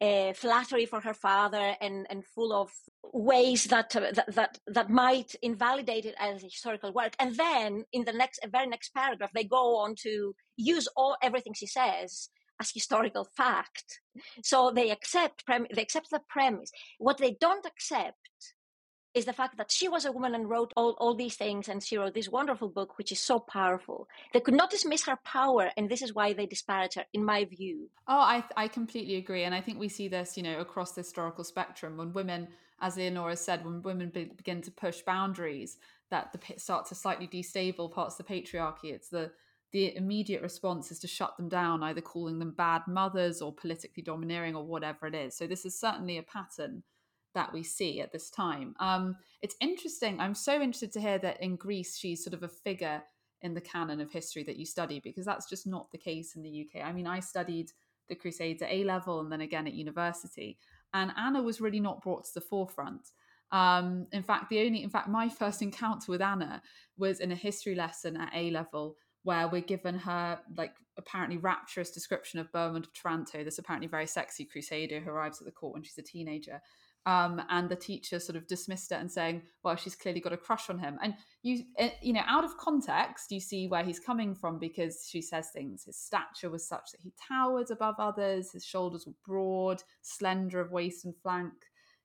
uh, 0.00 0.32
flattery 0.34 0.86
for 0.86 1.00
her 1.00 1.14
father 1.14 1.74
and, 1.80 2.06
and 2.10 2.24
full 2.24 2.52
of 2.52 2.70
ways 3.12 3.64
that, 3.64 3.94
uh, 3.96 4.12
that, 4.12 4.34
that 4.34 4.58
that 4.66 4.90
might 4.90 5.34
invalidate 5.42 6.04
it 6.04 6.14
as 6.18 6.42
a 6.42 6.46
historical 6.46 6.92
work. 6.92 7.14
And 7.18 7.36
then 7.36 7.84
in 7.92 8.04
the 8.04 8.12
next 8.12 8.40
very 8.50 8.66
next 8.66 8.92
paragraph, 8.94 9.30
they 9.34 9.44
go 9.44 9.78
on 9.78 9.94
to 10.02 10.34
use 10.56 10.88
all 10.96 11.16
everything 11.22 11.54
she 11.54 11.66
says 11.66 12.28
as 12.60 12.70
historical 12.70 13.28
fact. 13.36 14.00
So 14.42 14.70
they 14.74 14.90
accept 14.90 15.44
they 15.48 15.82
accept 15.82 16.10
the 16.10 16.20
premise. 16.28 16.70
What 16.98 17.18
they 17.18 17.36
don't 17.40 17.66
accept 17.66 18.16
is 19.14 19.24
the 19.24 19.32
fact 19.32 19.56
that 19.56 19.70
she 19.70 19.88
was 19.88 20.04
a 20.04 20.12
woman 20.12 20.34
and 20.34 20.48
wrote 20.48 20.72
all, 20.76 20.94
all 20.98 21.14
these 21.14 21.34
things 21.34 21.68
and 21.68 21.82
she 21.82 21.96
wrote 21.96 22.14
this 22.14 22.28
wonderful 22.28 22.68
book 22.68 22.98
which 22.98 23.10
is 23.10 23.18
so 23.18 23.38
powerful 23.38 24.06
they 24.32 24.40
could 24.40 24.54
not 24.54 24.70
dismiss 24.70 25.06
her 25.06 25.18
power 25.24 25.70
and 25.76 25.88
this 25.88 26.02
is 26.02 26.14
why 26.14 26.32
they 26.32 26.46
disparage 26.46 26.94
her 26.94 27.04
in 27.12 27.24
my 27.24 27.44
view 27.44 27.88
oh 28.06 28.20
i 28.20 28.44
i 28.56 28.68
completely 28.68 29.16
agree 29.16 29.44
and 29.44 29.54
i 29.54 29.60
think 29.60 29.78
we 29.78 29.88
see 29.88 30.08
this 30.08 30.36
you 30.36 30.42
know 30.42 30.60
across 30.60 30.92
the 30.92 31.00
historical 31.00 31.42
spectrum 31.42 31.96
when 31.96 32.12
women 32.12 32.46
as 32.80 32.96
leonora 32.96 33.36
said 33.36 33.64
when 33.64 33.82
women 33.82 34.10
be, 34.10 34.24
begin 34.24 34.60
to 34.62 34.70
push 34.70 35.00
boundaries 35.02 35.78
that 36.10 36.32
the 36.32 36.38
pit 36.38 36.60
start 36.60 36.86
to 36.86 36.94
slightly 36.94 37.26
destabilize 37.26 37.92
parts 37.92 38.18
of 38.18 38.26
the 38.26 38.32
patriarchy 38.32 38.92
it's 38.92 39.08
the 39.08 39.30
the 39.70 39.94
immediate 39.96 40.40
response 40.40 40.90
is 40.90 40.98
to 40.98 41.06
shut 41.06 41.36
them 41.36 41.48
down 41.48 41.82
either 41.82 42.00
calling 42.00 42.38
them 42.38 42.52
bad 42.52 42.82
mothers 42.88 43.42
or 43.42 43.52
politically 43.52 44.02
domineering 44.02 44.56
or 44.56 44.64
whatever 44.64 45.06
it 45.06 45.14
is 45.14 45.36
so 45.36 45.46
this 45.46 45.64
is 45.66 45.78
certainly 45.78 46.16
a 46.18 46.22
pattern 46.22 46.82
that 47.34 47.52
we 47.52 47.62
see 47.62 48.00
at 48.00 48.12
this 48.12 48.30
time. 48.30 48.74
Um, 48.80 49.16
it's 49.42 49.56
interesting. 49.60 50.18
I'm 50.20 50.34
so 50.34 50.54
interested 50.54 50.92
to 50.92 51.00
hear 51.00 51.18
that 51.18 51.40
in 51.42 51.56
Greece, 51.56 51.96
she's 51.96 52.24
sort 52.24 52.34
of 52.34 52.42
a 52.42 52.48
figure 52.48 53.02
in 53.42 53.54
the 53.54 53.60
canon 53.60 54.00
of 54.00 54.10
history 54.10 54.42
that 54.44 54.56
you 54.56 54.66
study, 54.66 55.00
because 55.00 55.24
that's 55.24 55.48
just 55.48 55.66
not 55.66 55.90
the 55.92 55.98
case 55.98 56.34
in 56.34 56.42
the 56.42 56.66
UK. 56.66 56.84
I 56.84 56.92
mean, 56.92 57.06
I 57.06 57.20
studied 57.20 57.70
the 58.08 58.16
Crusades 58.16 58.62
at 58.62 58.72
A 58.72 58.82
level 58.82 59.20
and 59.20 59.30
then 59.30 59.42
again 59.42 59.66
at 59.66 59.74
university, 59.74 60.58
and 60.94 61.12
Anna 61.16 61.42
was 61.42 61.60
really 61.60 61.80
not 61.80 62.02
brought 62.02 62.24
to 62.24 62.30
the 62.34 62.40
forefront. 62.40 63.08
Um, 63.50 64.06
in 64.12 64.22
fact, 64.22 64.50
the 64.50 64.60
only, 64.60 64.82
in 64.82 64.90
fact, 64.90 65.08
my 65.08 65.28
first 65.40 65.62
encounter 65.62 66.10
with 66.10 66.22
Anna 66.22 66.62
was 66.96 67.20
in 67.20 67.32
a 67.32 67.36
history 67.36 67.74
lesson 67.74 68.16
at 68.16 68.32
A 68.34 68.50
level 68.50 68.96
where 69.24 69.48
we're 69.48 69.60
given 69.60 69.98
her 69.98 70.38
like 70.56 70.74
apparently 70.96 71.36
rapturous 71.36 71.90
description 71.90 72.40
of 72.40 72.50
Bohemond 72.52 72.86
of 72.86 72.94
Taranto, 72.94 73.44
this 73.44 73.58
apparently 73.58 73.88
very 73.88 74.06
sexy 74.06 74.44
crusader 74.44 75.00
who 75.00 75.10
arrives 75.10 75.40
at 75.40 75.44
the 75.44 75.52
court 75.52 75.74
when 75.74 75.82
she's 75.82 75.98
a 75.98 76.02
teenager. 76.02 76.60
Um, 77.08 77.40
and 77.48 77.70
the 77.70 77.76
teacher 77.76 78.20
sort 78.20 78.36
of 78.36 78.46
dismissed 78.46 78.92
it 78.92 79.00
and 79.00 79.10
saying, 79.10 79.40
"Well, 79.62 79.76
she's 79.76 79.96
clearly 79.96 80.20
got 80.20 80.34
a 80.34 80.36
crush 80.36 80.68
on 80.68 80.78
him." 80.78 80.98
And 81.02 81.14
you, 81.42 81.64
eh, 81.78 81.92
you 82.02 82.12
know, 82.12 82.24
out 82.26 82.44
of 82.44 82.58
context, 82.58 83.32
you 83.32 83.40
see 83.40 83.66
where 83.66 83.82
he's 83.82 83.98
coming 83.98 84.34
from 84.34 84.58
because 84.58 85.08
she 85.08 85.22
says 85.22 85.48
things. 85.48 85.84
His 85.84 85.96
stature 85.96 86.50
was 86.50 86.68
such 86.68 86.90
that 86.90 87.00
he 87.00 87.14
towered 87.26 87.70
above 87.70 87.94
others. 87.98 88.52
His 88.52 88.62
shoulders 88.62 89.06
were 89.06 89.14
broad, 89.24 89.82
slender 90.02 90.60
of 90.60 90.70
waist 90.70 91.06
and 91.06 91.16
flank. 91.16 91.54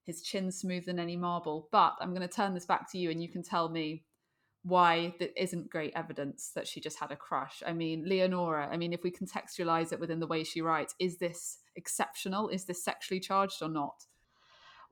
His 0.05 0.21
chin 0.21 0.49
smoother 0.53 0.85
than 0.85 0.99
any 0.99 1.17
marble. 1.17 1.67
But 1.69 1.97
I'm 1.99 2.13
going 2.13 2.25
to 2.25 2.33
turn 2.33 2.53
this 2.53 2.65
back 2.65 2.89
to 2.93 2.97
you, 2.97 3.11
and 3.11 3.21
you 3.21 3.27
can 3.27 3.43
tell 3.43 3.67
me 3.67 4.05
why 4.61 5.15
that 5.19 5.33
isn't 5.41 5.69
great 5.69 5.91
evidence 5.97 6.51
that 6.55 6.65
she 6.65 6.79
just 6.79 6.97
had 6.97 7.11
a 7.11 7.17
crush. 7.17 7.61
I 7.67 7.73
mean, 7.73 8.07
Leonora. 8.07 8.69
I 8.71 8.77
mean, 8.77 8.93
if 8.93 9.03
we 9.03 9.11
contextualize 9.11 9.91
it 9.91 9.99
within 9.99 10.21
the 10.21 10.27
way 10.27 10.45
she 10.45 10.61
writes, 10.61 10.95
is 10.97 11.17
this 11.17 11.57
exceptional? 11.75 12.47
Is 12.47 12.63
this 12.63 12.85
sexually 12.85 13.19
charged 13.19 13.61
or 13.61 13.67
not? 13.67 14.05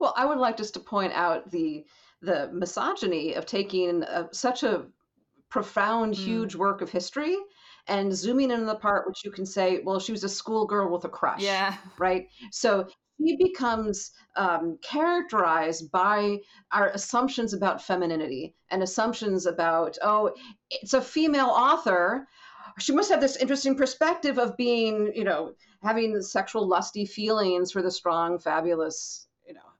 Well, 0.00 0.14
I 0.16 0.24
would 0.24 0.38
like 0.38 0.56
just 0.56 0.74
to 0.74 0.80
point 0.80 1.12
out 1.12 1.50
the 1.50 1.84
the 2.22 2.50
misogyny 2.52 3.34
of 3.34 3.46
taking 3.46 4.04
a, 4.04 4.28
such 4.32 4.62
a 4.62 4.86
profound, 5.48 6.14
mm. 6.14 6.18
huge 6.18 6.54
work 6.54 6.80
of 6.80 6.88
history 6.88 7.36
and 7.88 8.14
zooming 8.14 8.50
in 8.50 8.60
on 8.60 8.66
the 8.66 8.74
part 8.74 9.06
which 9.06 9.24
you 9.24 9.30
can 9.30 9.44
say, 9.44 9.80
well, 9.84 9.98
she 9.98 10.12
was 10.12 10.24
a 10.24 10.28
schoolgirl 10.28 10.90
with 10.90 11.04
a 11.04 11.08
crush. 11.08 11.42
Yeah. 11.42 11.76
Right. 11.98 12.28
So 12.52 12.86
he 13.18 13.36
becomes 13.36 14.12
um, 14.36 14.78
characterized 14.82 15.90
by 15.90 16.38
our 16.70 16.88
assumptions 16.88 17.54
about 17.54 17.82
femininity 17.82 18.54
and 18.70 18.82
assumptions 18.82 19.46
about, 19.46 19.98
oh, 20.02 20.32
it's 20.70 20.94
a 20.94 21.00
female 21.00 21.48
author. 21.48 22.28
She 22.78 22.92
must 22.92 23.10
have 23.10 23.20
this 23.20 23.36
interesting 23.36 23.76
perspective 23.76 24.38
of 24.38 24.56
being, 24.56 25.12
you 25.14 25.24
know, 25.24 25.54
having 25.82 26.20
sexual 26.22 26.66
lusty 26.66 27.04
feelings 27.04 27.72
for 27.72 27.82
the 27.82 27.90
strong, 27.90 28.38
fabulous 28.38 29.26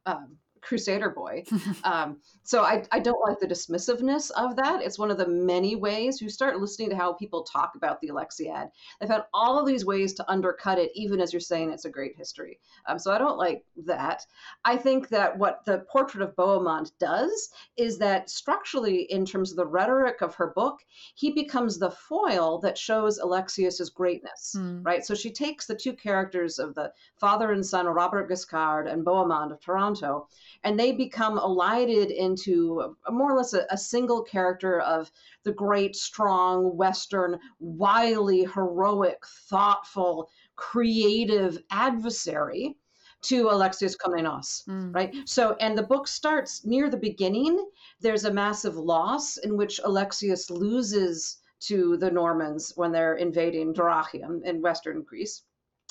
um, 0.06 0.38
crusader 0.62 1.10
boy. 1.10 1.44
um, 1.84 2.18
so 2.44 2.62
I, 2.62 2.84
I 2.90 2.98
don't 2.98 3.20
like 3.26 3.38
the 3.38 3.46
dismissiveness 3.46 4.30
of 4.32 4.56
that. 4.56 4.82
It's 4.82 4.98
one 4.98 5.10
of 5.10 5.18
the 5.18 5.28
many 5.28 5.76
ways 5.76 6.20
you 6.20 6.28
start 6.28 6.60
listening 6.60 6.90
to 6.90 6.96
how 6.96 7.12
people 7.12 7.42
talk 7.42 7.72
about 7.76 8.00
the 8.00 8.08
Alexiad. 8.08 8.70
They've 8.98 9.10
had 9.10 9.24
all 9.34 9.58
of 9.58 9.66
these 9.66 9.84
ways 9.84 10.14
to 10.14 10.30
undercut 10.30 10.78
it, 10.78 10.90
even 10.94 11.20
as 11.20 11.32
you're 11.32 11.40
saying 11.40 11.70
it's 11.70 11.84
a 11.84 11.90
great 11.90 12.16
history. 12.16 12.58
Um, 12.86 12.98
so 12.98 13.12
I 13.12 13.18
don't 13.18 13.38
like 13.38 13.64
that. 13.86 14.24
I 14.64 14.76
think 14.76 15.08
that 15.10 15.36
what 15.38 15.64
the 15.66 15.80
portrait 15.90 16.22
of 16.22 16.34
Bohemond 16.36 16.92
does 16.98 17.50
is 17.76 17.98
that 17.98 18.30
structurally, 18.30 19.02
in 19.10 19.26
terms 19.26 19.50
of 19.50 19.56
the 19.56 19.66
rhetoric 19.66 20.22
of 20.22 20.34
her 20.34 20.52
book, 20.54 20.80
he 21.14 21.30
becomes 21.32 21.78
the 21.78 21.90
foil 21.90 22.58
that 22.60 22.78
shows 22.78 23.18
Alexius's 23.18 23.90
greatness, 23.90 24.54
mm. 24.56 24.84
right? 24.84 25.04
So 25.04 25.14
she 25.14 25.32
takes 25.32 25.66
the 25.66 25.74
two 25.74 25.92
characters 25.92 26.58
of 26.58 26.74
the 26.74 26.92
father 27.20 27.52
and 27.52 27.64
son, 27.64 27.86
Robert 27.86 28.30
Guiscard 28.30 28.90
and 28.92 29.04
Bohemond 29.04 29.52
of 29.52 29.60
Taranto, 29.60 30.28
and 30.64 30.78
they 30.78 30.92
become 30.92 31.38
elided 31.38 32.10
into 32.10 32.94
a, 33.06 33.12
more 33.12 33.32
or 33.32 33.36
less 33.36 33.54
a, 33.54 33.66
a 33.70 33.78
single 33.78 34.22
character 34.22 34.80
of 34.80 35.10
the 35.44 35.52
great, 35.52 35.96
strong, 35.96 36.76
Western, 36.76 37.38
wily, 37.58 38.44
heroic, 38.44 39.24
thoughtful, 39.48 40.28
creative 40.56 41.58
adversary 41.70 42.76
to 43.22 43.48
Alexius 43.48 43.96
Komnenos, 43.96 44.64
mm. 44.66 44.94
right? 44.94 45.14
So, 45.26 45.56
and 45.60 45.78
the 45.78 45.82
book 45.82 46.08
starts 46.08 46.64
near 46.64 46.90
the 46.90 46.96
beginning. 46.96 47.64
There's 48.00 48.24
a 48.24 48.32
massive 48.32 48.76
loss 48.76 49.36
in 49.36 49.56
which 49.56 49.80
Alexius 49.84 50.50
loses 50.50 51.38
to 51.60 51.96
the 51.96 52.10
Normans 52.10 52.72
when 52.74 52.90
they're 52.90 53.14
invading 53.14 53.72
Dyrrhachium 53.72 54.42
in 54.44 54.60
Western 54.60 55.02
Greece. 55.02 55.42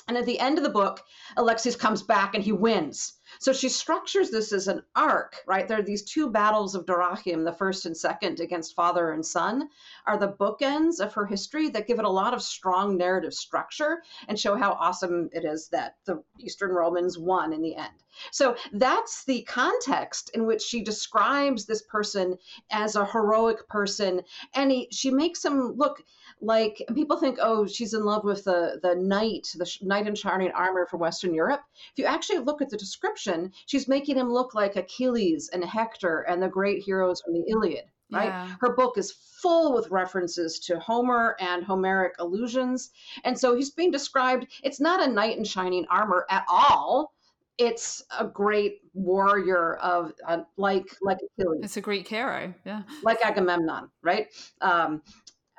And 0.08 0.16
at 0.16 0.26
the 0.26 0.38
end 0.40 0.58
of 0.58 0.64
the 0.64 0.70
book, 0.70 1.00
Alexius 1.36 1.76
comes 1.76 2.02
back 2.02 2.34
and 2.34 2.42
he 2.42 2.52
wins. 2.52 3.14
So 3.38 3.52
she 3.52 3.68
structures 3.68 4.30
this 4.30 4.52
as 4.52 4.68
an 4.68 4.82
arc, 4.94 5.36
right? 5.46 5.66
There 5.66 5.78
are 5.78 5.82
these 5.82 6.02
two 6.02 6.28
battles 6.28 6.74
of 6.74 6.84
Dyrrhachium, 6.84 7.44
the 7.44 7.52
first 7.52 7.86
and 7.86 7.96
second 7.96 8.40
against 8.40 8.74
father 8.74 9.12
and 9.12 9.24
son, 9.24 9.70
are 10.06 10.18
the 10.18 10.32
bookends 10.32 11.00
of 11.00 11.14
her 11.14 11.24
history 11.24 11.68
that 11.70 11.86
give 11.86 11.98
it 11.98 12.04
a 12.04 12.10
lot 12.10 12.34
of 12.34 12.42
strong 12.42 12.96
narrative 12.98 13.32
structure 13.32 14.02
and 14.28 14.38
show 14.38 14.56
how 14.56 14.72
awesome 14.72 15.30
it 15.32 15.44
is 15.44 15.68
that 15.68 15.96
the 16.04 16.22
Eastern 16.38 16.72
Romans 16.72 17.18
won 17.18 17.52
in 17.52 17.62
the 17.62 17.76
end. 17.76 18.02
So 18.30 18.56
that's 18.72 19.24
the 19.24 19.42
context 19.42 20.30
in 20.34 20.44
which 20.44 20.62
she 20.62 20.82
describes 20.82 21.64
this 21.64 21.82
person 21.82 22.36
as 22.70 22.96
a 22.96 23.06
heroic 23.06 23.66
person. 23.68 24.22
And 24.54 24.70
he, 24.70 24.88
she 24.90 25.10
makes 25.10 25.44
him 25.44 25.72
look 25.72 26.02
like 26.42 26.82
people 26.94 27.16
think, 27.16 27.38
oh, 27.40 27.66
she's 27.66 27.94
in 27.94 28.04
love 28.04 28.24
with 28.24 28.44
the, 28.44 28.80
the 28.82 28.94
knight, 28.96 29.48
the 29.54 29.70
knight 29.80 30.08
in 30.08 30.14
shining 30.14 30.50
armor 30.50 30.86
from 30.86 31.00
Western 31.00 31.32
Europe. 31.32 31.62
If 31.92 31.98
you 31.98 32.04
actually 32.04 32.40
look 32.40 32.60
at 32.60 32.68
the 32.68 32.76
description, 32.76 33.52
she's 33.66 33.88
making 33.88 34.16
him 34.16 34.30
look 34.30 34.54
like 34.54 34.76
Achilles 34.76 35.48
and 35.52 35.64
Hector 35.64 36.20
and 36.22 36.42
the 36.42 36.48
great 36.48 36.82
heroes 36.82 37.22
from 37.22 37.34
the 37.34 37.44
Iliad 37.48 37.84
right? 38.10 38.26
Yeah. 38.26 38.54
Her 38.60 38.74
book 38.74 38.98
is 38.98 39.10
full 39.40 39.72
with 39.72 39.90
references 39.90 40.58
to 40.66 40.78
Homer 40.78 41.34
and 41.40 41.64
Homeric 41.64 42.12
allusions. 42.18 42.90
And 43.24 43.38
so 43.38 43.56
he's 43.56 43.70
being 43.70 43.90
described, 43.90 44.48
it's 44.62 44.80
not 44.80 45.02
a 45.02 45.10
knight 45.10 45.38
in 45.38 45.44
shining 45.44 45.86
armor 45.88 46.26
at 46.28 46.44
all 46.46 47.14
it's 47.58 48.02
a 48.18 48.26
great 48.26 48.80
warrior 48.94 49.76
of 49.76 50.12
uh, 50.26 50.38
like 50.56 50.84
like 51.02 51.18
Achilles. 51.18 51.60
It's 51.62 51.76
a 51.76 51.80
great 51.80 52.08
hero, 52.08 52.52
yeah, 52.64 52.82
like 53.02 53.24
Agamemnon, 53.24 53.88
right? 54.02 54.28
Um, 54.60 55.02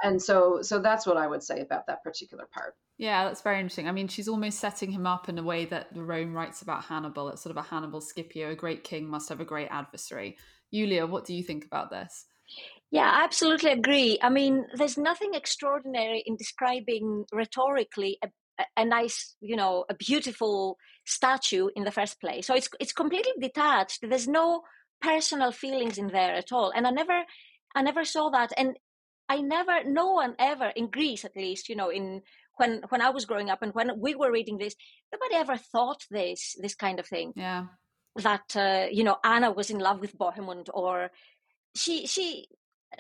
and 0.03 0.21
so 0.21 0.61
so 0.61 0.79
that's 0.79 1.07
what 1.07 1.17
I 1.17 1.27
would 1.27 1.41
say 1.41 1.61
about 1.61 1.87
that 1.87 2.03
particular 2.03 2.47
part. 2.53 2.75
Yeah, 2.97 3.23
that's 3.23 3.41
very 3.41 3.59
interesting. 3.59 3.87
I 3.87 3.91
mean, 3.91 4.07
she's 4.07 4.27
almost 4.27 4.59
setting 4.59 4.91
him 4.91 5.07
up 5.07 5.29
in 5.29 5.39
a 5.39 5.43
way 5.43 5.65
that 5.65 5.87
Rome 5.95 6.33
writes 6.33 6.61
about 6.61 6.83
Hannibal. 6.85 7.29
It's 7.29 7.41
sort 7.41 7.51
of 7.51 7.57
a 7.57 7.67
Hannibal 7.67 8.01
Scipio. 8.01 8.51
A 8.51 8.55
great 8.55 8.83
king 8.83 9.07
must 9.07 9.29
have 9.29 9.39
a 9.39 9.45
great 9.45 9.69
adversary. 9.71 10.37
Julia, 10.71 11.07
what 11.07 11.25
do 11.25 11.33
you 11.33 11.43
think 11.43 11.65
about 11.65 11.89
this? 11.89 12.25
Yeah, 12.91 13.09
I 13.09 13.23
absolutely 13.23 13.71
agree. 13.71 14.19
I 14.21 14.29
mean, 14.29 14.65
there's 14.75 14.97
nothing 14.97 15.33
extraordinary 15.33 16.23
in 16.27 16.35
describing 16.35 17.25
rhetorically 17.31 18.19
a, 18.23 18.29
a 18.77 18.85
nice, 18.85 19.35
you 19.41 19.55
know, 19.55 19.85
a 19.89 19.95
beautiful 19.95 20.77
statue 21.05 21.69
in 21.75 21.85
the 21.85 21.91
first 21.91 22.21
place. 22.21 22.45
So 22.45 22.53
it's 22.53 22.69
it's 22.79 22.93
completely 22.93 23.33
detached. 23.39 23.99
There's 24.01 24.27
no 24.27 24.61
personal 25.01 25.51
feelings 25.51 25.97
in 25.97 26.07
there 26.07 26.35
at 26.35 26.51
all. 26.51 26.71
And 26.75 26.85
I 26.85 26.91
never 26.91 27.23
I 27.75 27.81
never 27.81 28.05
saw 28.05 28.29
that. 28.29 28.51
And 28.57 28.77
I 29.29 29.41
never, 29.41 29.83
no 29.83 30.13
one 30.13 30.35
ever 30.37 30.71
in 30.75 30.87
Greece, 30.87 31.25
at 31.25 31.35
least, 31.35 31.69
you 31.69 31.75
know, 31.75 31.89
in 31.89 32.21
when 32.57 32.83
when 32.89 33.01
I 33.01 33.09
was 33.09 33.25
growing 33.25 33.49
up 33.49 33.61
and 33.61 33.73
when 33.73 33.99
we 33.99 34.15
were 34.15 34.31
reading 34.31 34.57
this, 34.57 34.75
nobody 35.11 35.35
ever 35.35 35.57
thought 35.57 36.05
this 36.09 36.55
this 36.59 36.75
kind 36.75 36.99
of 36.99 37.07
thing. 37.07 37.33
Yeah, 37.35 37.65
that 38.17 38.55
uh, 38.55 38.87
you 38.91 39.03
know 39.03 39.17
Anna 39.23 39.51
was 39.51 39.69
in 39.69 39.79
love 39.79 39.99
with 39.99 40.17
Bohemond, 40.17 40.69
or 40.73 41.11
she 41.75 42.05
she 42.05 42.47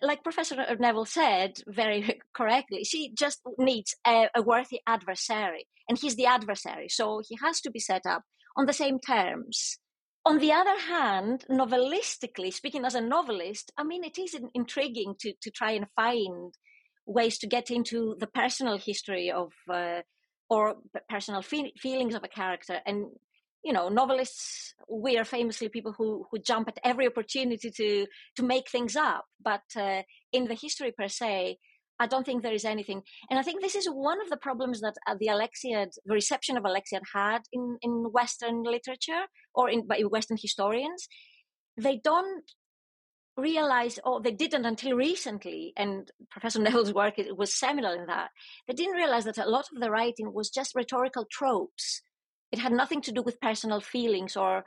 like 0.01 0.23
Professor 0.23 0.55
Neville 0.79 1.05
said 1.05 1.59
very 1.67 2.19
correctly, 2.33 2.83
she 2.83 3.13
just 3.13 3.41
needs 3.57 3.95
a, 4.07 4.27
a 4.35 4.41
worthy 4.41 4.79
adversary, 4.87 5.67
and 5.87 5.97
he's 5.97 6.15
the 6.15 6.25
adversary, 6.25 6.89
so 6.89 7.21
he 7.27 7.37
has 7.43 7.61
to 7.61 7.71
be 7.71 7.79
set 7.79 8.05
up 8.05 8.23
on 8.57 8.65
the 8.65 8.73
same 8.73 8.99
terms 8.99 9.77
on 10.25 10.39
the 10.39 10.53
other 10.53 10.79
hand, 10.79 11.45
novelistically, 11.49 12.53
speaking 12.53 12.85
as 12.85 12.95
a 12.95 13.01
novelist, 13.01 13.71
I 13.77 13.83
mean, 13.83 14.03
it 14.03 14.17
is 14.17 14.37
intriguing 14.53 15.15
to, 15.19 15.33
to 15.41 15.51
try 15.51 15.71
and 15.71 15.85
find 15.95 16.53
ways 17.05 17.37
to 17.39 17.47
get 17.47 17.69
into 17.69 18.15
the 18.19 18.27
personal 18.27 18.77
history 18.77 19.31
of 19.31 19.51
uh, 19.69 20.01
or 20.49 20.75
personal 21.09 21.41
fe- 21.41 21.73
feelings 21.77 22.15
of 22.15 22.23
a 22.23 22.29
character. 22.29 22.79
And, 22.85 23.07
you 23.65 23.73
know, 23.73 23.89
novelists, 23.89 24.73
we 24.89 25.17
are 25.17 25.25
famously 25.25 25.67
people 25.67 25.93
who, 25.97 26.25
who 26.31 26.39
jump 26.39 26.69
at 26.69 26.79
every 26.83 27.07
opportunity 27.07 27.69
to, 27.71 28.07
to 28.37 28.43
make 28.43 28.69
things 28.69 28.95
up. 28.95 29.25
But 29.43 29.63
uh, 29.75 30.03
in 30.31 30.45
the 30.45 30.55
history 30.55 30.93
per 30.97 31.09
se, 31.09 31.57
I 31.99 32.07
don't 32.07 32.25
think 32.25 32.41
there 32.41 32.53
is 32.53 32.65
anything. 32.65 33.03
And 33.29 33.39
I 33.39 33.43
think 33.43 33.61
this 33.61 33.75
is 33.75 33.87
one 33.87 34.21
of 34.21 34.29
the 34.29 34.37
problems 34.37 34.81
that 34.81 34.95
uh, 35.07 35.15
the 35.19 35.27
Alexiad, 35.27 35.91
the 36.05 36.13
reception 36.13 36.57
of 36.57 36.63
Alexiad 36.63 37.01
had 37.13 37.41
in, 37.51 37.77
in 37.81 38.11
Western 38.11 38.63
literature 38.63 39.25
or 39.53 39.69
in 39.69 39.87
by 39.87 40.01
Western 40.01 40.37
historians. 40.41 41.07
They 41.77 41.99
don't 42.03 42.43
realize, 43.37 43.99
or 44.03 44.21
they 44.21 44.31
didn't 44.31 44.65
until 44.65 44.95
recently, 44.95 45.73
and 45.77 46.11
Professor 46.29 46.59
Neville's 46.61 46.93
work 46.93 47.15
was 47.35 47.55
seminal 47.55 47.93
in 47.93 48.05
that. 48.07 48.29
They 48.67 48.73
didn't 48.73 48.95
realize 48.95 49.25
that 49.25 49.37
a 49.37 49.49
lot 49.49 49.65
of 49.73 49.79
the 49.79 49.91
writing 49.91 50.33
was 50.33 50.49
just 50.49 50.75
rhetorical 50.75 51.25
tropes. 51.31 52.01
It 52.51 52.59
had 52.59 52.71
nothing 52.71 53.01
to 53.01 53.11
do 53.11 53.23
with 53.23 53.41
personal 53.41 53.81
feelings 53.81 54.35
or 54.35 54.63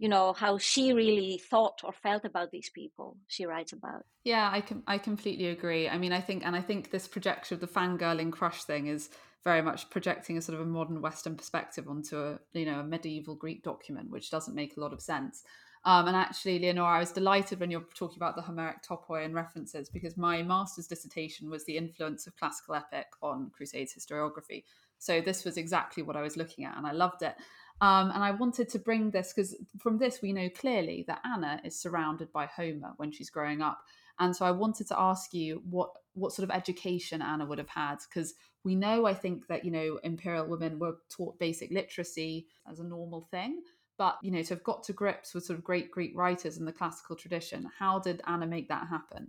you 0.00 0.08
know 0.08 0.32
how 0.32 0.56
she 0.56 0.94
really 0.94 1.38
thought 1.50 1.82
or 1.84 1.92
felt 1.92 2.24
about 2.24 2.50
these 2.50 2.70
people 2.70 3.18
she 3.28 3.44
writes 3.44 3.72
about. 3.74 4.04
Yeah 4.24 4.48
i 4.50 4.60
can 4.62 4.82
i 4.86 4.96
completely 4.96 5.48
agree. 5.48 5.88
I 5.88 5.98
mean 5.98 6.12
i 6.12 6.20
think 6.22 6.44
and 6.44 6.56
i 6.56 6.62
think 6.62 6.90
this 6.90 7.06
projection 7.06 7.54
of 7.54 7.60
the 7.60 7.66
fangirling 7.68 8.32
crush 8.32 8.64
thing 8.64 8.86
is 8.86 9.10
very 9.44 9.62
much 9.62 9.88
projecting 9.90 10.38
a 10.38 10.42
sort 10.42 10.58
of 10.58 10.66
a 10.66 10.68
modern 10.70 11.02
western 11.02 11.36
perspective 11.36 11.86
onto 11.86 12.18
a 12.18 12.38
you 12.54 12.64
know 12.64 12.80
a 12.80 12.84
medieval 12.84 13.34
greek 13.34 13.62
document 13.62 14.10
which 14.10 14.30
doesn't 14.30 14.54
make 14.54 14.76
a 14.76 14.80
lot 14.80 14.94
of 14.94 15.02
sense. 15.02 15.44
Um, 15.84 16.08
and 16.08 16.16
actually 16.16 16.58
leonora 16.58 16.96
i 16.96 16.98
was 16.98 17.12
delighted 17.12 17.60
when 17.60 17.70
you're 17.70 17.86
talking 17.94 18.18
about 18.18 18.36
the 18.36 18.42
homeric 18.42 18.82
topoi 18.82 19.24
and 19.24 19.34
references 19.34 19.90
because 19.90 20.16
my 20.16 20.42
master's 20.42 20.86
dissertation 20.86 21.50
was 21.50 21.64
the 21.64 21.76
influence 21.76 22.26
of 22.26 22.36
classical 22.36 22.74
epic 22.74 23.06
on 23.22 23.50
crusades 23.54 23.94
historiography. 23.94 24.64
So 24.98 25.22
this 25.22 25.44
was 25.46 25.56
exactly 25.56 26.02
what 26.02 26.16
i 26.16 26.22
was 26.22 26.36
looking 26.38 26.64
at 26.64 26.76
and 26.76 26.86
i 26.86 26.92
loved 26.92 27.22
it 27.22 27.34
um, 27.80 28.10
and 28.10 28.22
I 28.22 28.30
wanted 28.32 28.68
to 28.70 28.78
bring 28.78 29.10
this 29.10 29.32
because 29.32 29.56
from 29.78 29.98
this 29.98 30.20
we 30.20 30.32
know 30.32 30.50
clearly 30.50 31.04
that 31.08 31.22
Anna 31.24 31.60
is 31.64 31.78
surrounded 31.78 32.30
by 32.32 32.46
Homer 32.46 32.92
when 32.96 33.10
she's 33.10 33.30
growing 33.30 33.62
up. 33.62 33.82
And 34.18 34.36
so 34.36 34.44
I 34.44 34.50
wanted 34.50 34.86
to 34.88 35.00
ask 35.00 35.32
you 35.32 35.62
what 35.68 35.92
what 36.12 36.32
sort 36.32 36.48
of 36.48 36.54
education 36.54 37.22
Anna 37.22 37.46
would 37.46 37.58
have 37.58 37.68
had 37.68 37.96
because 38.08 38.34
we 38.64 38.74
know 38.74 39.06
I 39.06 39.14
think 39.14 39.46
that 39.46 39.64
you 39.64 39.70
know 39.70 39.98
imperial 40.04 40.46
women 40.46 40.78
were 40.78 40.96
taught 41.08 41.38
basic 41.38 41.70
literacy 41.70 42.46
as 42.70 42.80
a 42.80 42.84
normal 42.84 43.26
thing. 43.30 43.62
But 43.96 44.18
you 44.22 44.30
know 44.30 44.42
to 44.42 44.54
have 44.54 44.64
got 44.64 44.82
to 44.84 44.92
grips 44.92 45.32
with 45.32 45.44
sort 45.44 45.58
of 45.58 45.64
great 45.64 45.90
Greek 45.90 46.12
writers 46.14 46.58
in 46.58 46.66
the 46.66 46.72
classical 46.72 47.16
tradition, 47.16 47.70
how 47.78 47.98
did 47.98 48.20
Anna 48.26 48.46
make 48.46 48.68
that 48.68 48.88
happen? 48.88 49.28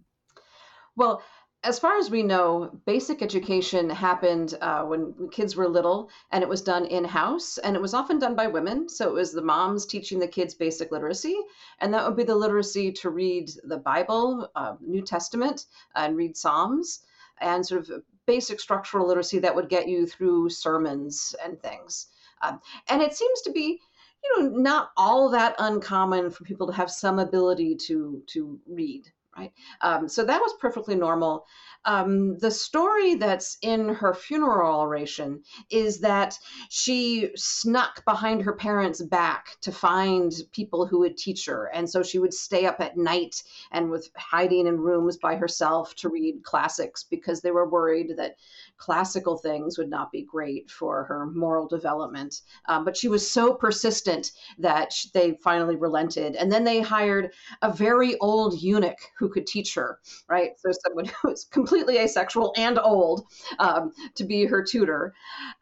Well, 0.98 1.24
as 1.64 1.78
far 1.78 2.00
as 2.00 2.10
we 2.10 2.24
know, 2.24 2.72
basic 2.86 3.22
education 3.22 3.88
happened 3.88 4.58
uh, 4.62 4.82
when 4.84 5.30
kids 5.30 5.56
were 5.56 5.70
little, 5.70 6.10
and 6.32 6.42
it 6.42 6.50
was 6.50 6.64
done 6.64 6.86
in 6.86 7.04
house, 7.04 7.60
and 7.60 7.76
it 7.76 7.82
was 7.82 7.94
often 7.94 8.18
done 8.18 8.36
by 8.36 8.48
women. 8.48 8.90
So 8.90 9.08
it 9.08 9.14
was 9.14 9.32
the 9.32 9.44
moms 9.44 9.86
teaching 9.86 10.18
the 10.18 10.28
kids 10.28 10.56
basic 10.56 10.92
literacy, 10.92 11.38
and 11.80 11.94
that 11.94 12.04
would 12.04 12.18
be 12.18 12.24
the 12.24 12.36
literacy 12.36 12.92
to 12.94 13.12
read 13.12 13.52
the 13.64 13.78
Bible, 13.78 14.50
uh, 14.56 14.76
New 14.82 15.04
Testament, 15.04 15.68
and 15.94 16.18
read 16.18 16.36
Psalms, 16.36 17.02
and 17.40 17.64
sort 17.64 17.90
of 17.90 18.04
basic 18.26 18.60
structural 18.60 19.08
literacy 19.08 19.38
that 19.40 19.56
would 19.56 19.70
get 19.70 19.88
you 19.88 20.08
through 20.08 20.50
sermons 20.50 21.36
and 21.46 21.62
things. 21.62 22.08
Um, 22.42 22.60
and 22.90 23.04
it 23.04 23.14
seems 23.14 23.42
to 23.42 23.52
be 23.52 23.80
you 24.24 24.42
know 24.42 24.50
not 24.50 24.92
all 24.98 25.30
that 25.30 25.56
uncommon 25.60 26.32
for 26.32 26.44
people 26.44 26.66
to 26.68 26.74
have 26.74 26.90
some 26.90 27.20
ability 27.20 27.76
to 27.76 28.24
to 28.28 28.60
read 28.68 29.12
right? 29.37 29.51
Um, 29.81 30.07
so 30.07 30.24
that 30.25 30.41
was 30.41 30.53
perfectly 30.59 30.96
normal. 30.96 31.46
Um, 31.85 32.37
the 32.37 32.51
story 32.51 33.15
that's 33.15 33.57
in 33.61 33.89
her 33.89 34.13
funeral 34.13 34.81
oration 34.81 35.41
is 35.72 36.00
that 36.01 36.37
she 36.70 37.29
snuck 37.35 38.05
behind 38.05 38.44
her 38.44 38.53
parents' 38.53 39.01
back 39.01 39.57
to 39.61 39.72
find 39.72 40.31
people 40.51 40.85
who 40.85 41.00
would 41.00 41.17
teach 41.17 41.46
her. 41.48 41.72
And 41.74 41.89
so 41.89 42.03
she 42.03 42.20
would 42.20 42.33
stay 42.33 42.65
up 42.65 42.79
at 42.81 42.98
night 42.98 43.41
and 43.72 43.89
with 43.89 44.09
hiding 44.15 44.67
in 44.67 44.77
rooms 44.77 45.17
by 45.17 45.35
herself 45.35 45.96
to 45.96 46.09
read 46.09 46.44
classics 46.44 47.03
because 47.03 47.41
they 47.41 47.51
were 47.51 47.67
worried 47.67 48.13
that 48.17 48.35
classical 48.77 49.37
things 49.37 49.77
would 49.77 49.89
not 49.89 50.11
be 50.11 50.24
great 50.24 50.70
for 50.70 51.03
her 51.05 51.25
moral 51.27 51.67
development. 51.67 52.41
Um, 52.67 52.85
but 52.85 52.98
she 52.98 53.07
was 53.07 53.29
so 53.29 53.53
persistent 53.53 54.31
that 54.59 54.94
they 55.13 55.37
finally 55.44 55.75
relented. 55.75 56.35
And 56.35 56.51
then 56.51 56.63
they 56.63 56.81
hired 56.81 57.33
a 57.61 57.72
very 57.72 58.17
old 58.20 58.61
eunuch 58.61 59.00
who 59.22 59.29
could 59.29 59.46
teach 59.46 59.75
her, 59.75 60.00
right? 60.27 60.53
So 60.57 60.72
someone 60.84 61.05
who 61.22 61.29
was 61.29 61.46
completely 61.46 62.00
asexual 62.00 62.53
and 62.57 62.79
old 62.79 63.27
um, 63.60 63.94
to 64.16 64.24
be 64.24 64.46
her 64.46 64.64
tutor. 64.64 65.14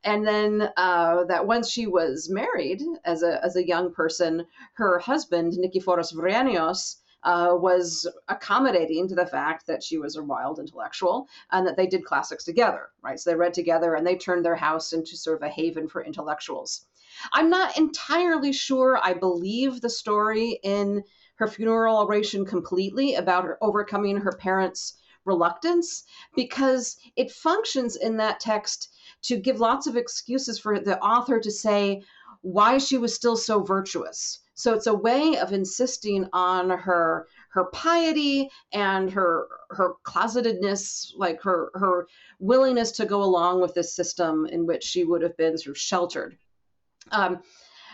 And 0.03 0.25
then 0.25 0.69
uh, 0.77 1.25
that 1.25 1.45
once 1.45 1.69
she 1.69 1.85
was 1.85 2.29
married 2.29 2.81
as 3.03 3.21
a, 3.21 3.43
as 3.43 3.57
a 3.57 3.67
young 3.67 3.93
person, 3.93 4.45
her 4.75 4.97
husband, 4.97 5.53
Nikiforos 5.53 6.13
Virianios, 6.13 6.95
uh, 7.23 7.49
was 7.51 8.07
accommodating 8.29 9.05
to 9.09 9.13
the 9.15 9.25
fact 9.25 9.67
that 9.67 9.83
she 9.83 9.97
was 9.97 10.15
a 10.15 10.23
wild 10.23 10.57
intellectual 10.57 11.27
and 11.51 11.67
that 11.67 11.75
they 11.75 11.85
did 11.85 12.05
classics 12.05 12.45
together, 12.45 12.87
right? 13.01 13.19
So 13.19 13.29
they 13.29 13.35
read 13.35 13.53
together 13.53 13.95
and 13.95 14.07
they 14.07 14.15
turned 14.15 14.45
their 14.45 14.55
house 14.55 14.93
into 14.93 15.17
sort 15.17 15.35
of 15.35 15.43
a 15.45 15.49
haven 15.49 15.89
for 15.89 16.01
intellectuals. 16.01 16.85
I'm 17.33 17.49
not 17.49 17.77
entirely 17.77 18.53
sure 18.53 18.97
I 19.03 19.15
believe 19.15 19.81
the 19.81 19.89
story 19.89 20.59
in 20.63 21.03
her 21.39 21.47
funeral 21.47 21.97
oration 21.97 22.45
completely 22.45 23.15
about 23.15 23.43
her 23.43 23.57
overcoming 23.61 24.17
her 24.17 24.33
parents' 24.33 24.93
reluctance 25.25 26.03
because 26.35 26.97
it 27.15 27.31
functions 27.31 27.95
in 27.95 28.17
that 28.17 28.39
text 28.39 28.93
to 29.23 29.37
give 29.37 29.59
lots 29.59 29.87
of 29.87 29.97
excuses 29.97 30.59
for 30.59 30.79
the 30.79 30.99
author 31.01 31.39
to 31.39 31.51
say 31.51 32.01
why 32.41 32.77
she 32.77 32.97
was 32.97 33.13
still 33.13 33.35
so 33.35 33.61
virtuous 33.61 34.39
so 34.59 34.73
it's 34.73 34.87
a 34.87 34.93
way 34.93 35.37
of 35.37 35.53
insisting 35.53 36.27
on 36.33 36.69
her 36.69 37.27
her 37.51 37.65
piety 37.71 38.49
and 38.73 39.09
her 39.09 39.47
her 39.69 39.93
closetedness, 40.03 41.13
like 41.15 41.41
her 41.43 41.71
her 41.75 42.07
willingness 42.39 42.91
to 42.91 43.05
go 43.05 43.23
along 43.23 43.61
with 43.61 43.73
this 43.73 43.93
system 43.95 44.45
in 44.45 44.65
which 44.65 44.83
she 44.83 45.05
would 45.05 45.21
have 45.21 45.37
been 45.37 45.57
sort 45.57 45.77
of 45.77 45.77
sheltered. 45.77 46.37
Um, 47.13 47.41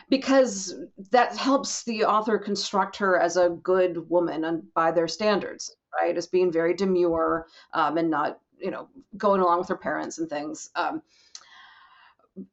because 0.09 0.75
that 1.11 1.35
helps 1.35 1.83
the 1.83 2.03
author 2.05 2.37
construct 2.37 2.95
her 2.97 3.19
as 3.19 3.37
a 3.37 3.49
good 3.49 4.09
woman 4.09 4.45
and 4.45 4.63
by 4.73 4.91
their 4.91 5.07
standards, 5.07 5.75
right? 5.99 6.15
As 6.17 6.27
being 6.27 6.51
very 6.51 6.73
demure 6.73 7.47
um, 7.73 7.97
and 7.97 8.09
not, 8.09 8.39
you 8.59 8.71
know, 8.71 8.87
going 9.17 9.41
along 9.41 9.59
with 9.59 9.69
her 9.69 9.77
parents 9.77 10.19
and 10.19 10.29
things. 10.29 10.69
Um, 10.75 11.01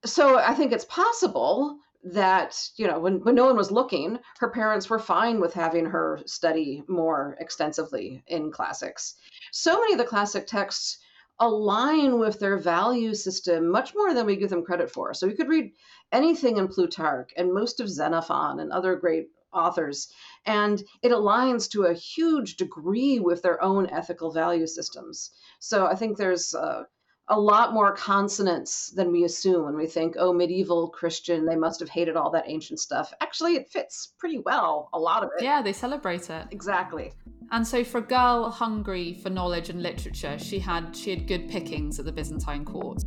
so 0.05 0.39
I 0.39 0.55
think 0.55 0.73
it's 0.73 0.85
possible 0.85 1.79
that 2.05 2.69
you 2.77 2.87
know 2.87 2.99
when, 2.99 3.21
when 3.21 3.35
no 3.35 3.47
one 3.47 3.57
was 3.57 3.71
looking 3.71 4.19
her 4.41 4.49
parents 4.49 4.91
were 4.91 4.99
fine 4.99 5.41
with 5.41 5.55
having 5.55 5.85
her 5.85 6.19
study 6.27 6.83
more 6.89 7.37
extensively 7.39 8.25
in 8.27 8.51
classics 8.51 9.15
so 9.53 9.79
many 9.79 9.93
of 9.93 9.99
the 9.99 10.05
classic 10.05 10.47
texts 10.47 10.99
align 11.43 12.21
with 12.21 12.39
their 12.39 12.57
value 12.57 13.15
system 13.15 13.69
much 13.69 13.95
more 13.97 14.15
than 14.15 14.25
we 14.25 14.37
give 14.37 14.49
them 14.49 14.65
credit 14.65 14.89
for 14.89 15.13
so 15.13 15.27
you 15.27 15.35
could 15.35 15.49
read 15.49 15.73
anything 16.13 16.57
in 16.57 16.69
plutarch 16.69 17.33
and 17.37 17.53
most 17.53 17.81
of 17.81 17.89
xenophon 17.89 18.61
and 18.61 18.71
other 18.71 18.95
great 18.95 19.27
authors 19.53 20.09
and 20.47 20.85
it 21.03 21.11
aligns 21.11 21.69
to 21.69 21.85
a 21.85 21.95
huge 21.95 22.57
degree 22.57 23.19
with 23.19 23.43
their 23.43 23.63
own 23.63 23.91
ethical 23.91 24.31
value 24.31 24.69
systems 24.69 25.33
so 25.59 25.87
i 25.87 25.95
think 25.97 26.17
there's 26.17 26.55
uh, 26.55 26.85
a 27.29 27.39
lot 27.39 27.73
more 27.73 27.95
consonance 27.95 28.93
than 28.95 29.13
we 29.13 29.25
assume 29.25 29.65
when 29.65 29.77
we 29.77 29.87
think, 29.87 30.17
oh, 30.19 30.33
medieval 30.33 30.89
Christian, 30.89 31.47
they 31.47 31.57
must 31.57 31.79
have 31.81 31.89
hated 31.89 32.17
all 32.17 32.31
that 32.31 32.45
ancient 32.47 32.81
stuff. 32.81 33.13
Actually, 33.21 33.55
it 33.55 33.71
fits 33.71 34.13
pretty 34.19 34.41
well, 34.41 34.91
a 34.93 34.99
lot 34.99 35.23
of 35.23 35.31
it. 35.39 35.43
Yeah, 35.43 35.63
they 35.63 35.73
celebrate 35.73 36.29
it. 36.29 36.47
Exactly. 36.51 37.13
And 37.53 37.69
so 37.69 37.85
for 37.85 37.99
a 37.99 38.03
girl 38.03 38.51
hungry 38.51 39.13
for 39.13 39.29
knowledge 39.29 39.69
and 39.69 39.83
literature, 39.83 40.39
she 40.39 40.59
had 40.59 40.97
she 40.97 41.11
had 41.11 41.29
good 41.29 41.51
pickings 41.51 41.99
at 41.99 42.07
the 42.07 42.13
Byzantine 42.13 42.65
court. 42.65 43.03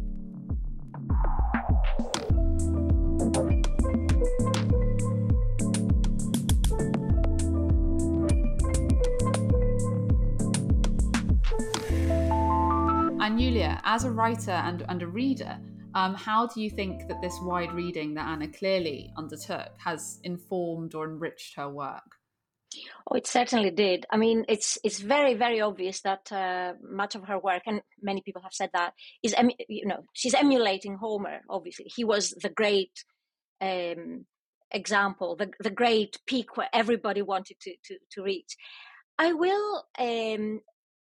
And 13.20 13.40
Julia, 13.40 13.82
as 13.84 14.04
a 14.04 14.12
writer 14.12 14.52
and, 14.52 14.86
and 14.88 15.02
a 15.02 15.08
reader, 15.08 15.58
um, 15.96 16.14
how 16.14 16.46
do 16.46 16.62
you 16.62 16.70
think 16.70 17.08
that 17.08 17.20
this 17.20 17.36
wide 17.42 17.74
reading 17.74 18.14
that 18.14 18.28
Anna 18.28 18.48
clearly 18.48 19.12
undertook 19.18 19.70
has 19.84 20.20
informed 20.24 20.94
or 20.94 21.06
enriched 21.06 21.56
her 21.56 21.68
work? 21.68 22.15
Oh, 23.10 23.16
it 23.16 23.28
certainly 23.28 23.72
did. 23.72 24.06
I 24.10 24.18
mean, 24.18 24.46
it's 24.48 24.78
it's 24.84 25.00
very 25.00 25.34
very 25.34 25.62
obvious 25.62 26.02
that 26.02 26.32
uh, 26.32 26.74
much 26.82 27.16
of 27.16 27.26
her 27.26 27.40
work, 27.40 27.64
and 27.66 27.82
many 28.02 28.22
people 28.22 28.42
have 28.42 28.54
said 28.54 28.72
that, 28.74 28.94
is 29.24 29.36
you 29.70 29.86
know 29.86 30.04
she's 30.14 30.34
emulating 30.34 30.98
Homer. 30.98 31.42
Obviously, 31.50 31.86
he 31.96 32.04
was 32.04 32.32
the 32.32 32.50
great 32.50 33.04
um, 33.62 34.26
example, 34.72 35.36
the 35.36 35.52
the 35.60 35.70
great 35.70 36.18
peak 36.26 36.58
where 36.58 36.70
everybody 36.74 37.22
wanted 37.22 37.58
to 37.62 37.76
to, 37.86 37.98
to 38.12 38.24
reach. 38.24 38.56
I 39.18 39.34
will 39.34 39.86
um, 39.98 40.62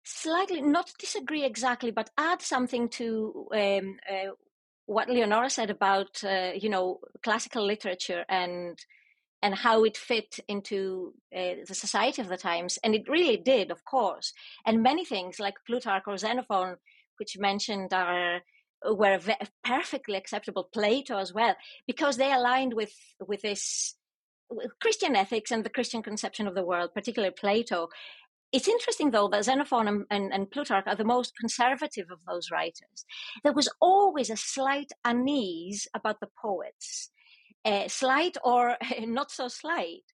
slightly 0.04 0.60
not 0.62 0.92
disagree 0.98 1.44
exactly, 1.44 1.90
but 1.90 2.10
add 2.16 2.40
something 2.40 2.88
to 2.90 3.48
um, 3.52 3.96
uh, 4.08 4.30
what 4.86 5.08
Leonora 5.08 5.50
said 5.50 5.70
about 5.70 6.22
uh, 6.24 6.52
you 6.54 6.68
know 6.68 7.00
classical 7.22 7.64
literature 7.64 8.24
and 8.28 8.78
and 9.42 9.54
how 9.54 9.84
it 9.84 9.96
fit 9.96 10.40
into 10.48 11.14
uh, 11.36 11.54
the 11.66 11.74
society 11.74 12.22
of 12.22 12.28
the 12.28 12.36
times, 12.36 12.78
and 12.82 12.94
it 12.94 13.08
really 13.08 13.36
did, 13.36 13.70
of 13.70 13.84
course. 13.84 14.32
And 14.64 14.82
many 14.82 15.04
things 15.04 15.38
like 15.38 15.54
Plutarch 15.66 16.04
or 16.06 16.16
Xenophon, 16.16 16.76
which 17.18 17.38
mentioned 17.38 17.92
are 17.92 18.40
were 18.84 19.18
perfectly 19.64 20.16
acceptable. 20.16 20.68
Plato 20.72 21.18
as 21.18 21.32
well, 21.32 21.54
because 21.86 22.16
they 22.16 22.32
aligned 22.32 22.74
with 22.74 22.92
with 23.26 23.42
this 23.42 23.94
with 24.50 24.70
Christian 24.80 25.16
ethics 25.16 25.50
and 25.50 25.64
the 25.64 25.70
Christian 25.70 26.02
conception 26.02 26.46
of 26.46 26.54
the 26.54 26.64
world, 26.64 26.90
particularly 26.94 27.34
Plato. 27.38 27.88
It's 28.52 28.68
interesting, 28.68 29.10
though, 29.10 29.28
that 29.28 29.44
Xenophon 29.44 29.88
and, 29.88 30.04
and, 30.08 30.32
and, 30.32 30.50
Plutarch 30.50 30.86
are 30.86 30.94
the 30.94 31.04
most 31.04 31.32
conservative 31.36 32.06
of 32.12 32.20
those 32.28 32.50
writers. 32.52 33.04
There 33.42 33.52
was 33.52 33.68
always 33.80 34.30
a 34.30 34.36
slight 34.36 34.92
unease 35.04 35.88
about 35.94 36.20
the 36.20 36.28
poets, 36.40 37.10
uh, 37.66 37.88
slight 37.88 38.36
or 38.44 38.76
not 39.00 39.30
so 39.30 39.48
slight. 39.48 40.04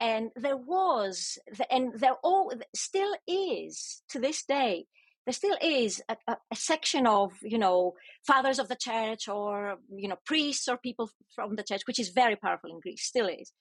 And 0.00 0.30
there 0.36 0.56
was, 0.56 1.38
and 1.70 1.92
there 1.98 2.16
all 2.22 2.52
still 2.74 3.14
is 3.28 4.02
to 4.10 4.18
this 4.18 4.44
day, 4.44 4.86
there 5.26 5.32
still 5.32 5.56
is 5.62 6.02
a, 6.08 6.16
a, 6.28 6.36
a, 6.52 6.56
section 6.56 7.06
of 7.06 7.32
you 7.42 7.58
know 7.58 7.94
fathers 8.26 8.58
of 8.58 8.68
the 8.68 8.76
church 8.76 9.28
or 9.28 9.76
you 9.90 10.08
know 10.08 10.18
priests 10.26 10.68
or 10.68 10.76
people 10.76 11.08
from 11.34 11.56
the 11.56 11.62
church 11.62 11.82
which 11.86 11.98
is 11.98 12.10
very 12.10 12.36
powerful 12.36 12.70
in 12.70 12.80
greece 12.80 13.04
still 13.04 13.28
is 13.28 13.52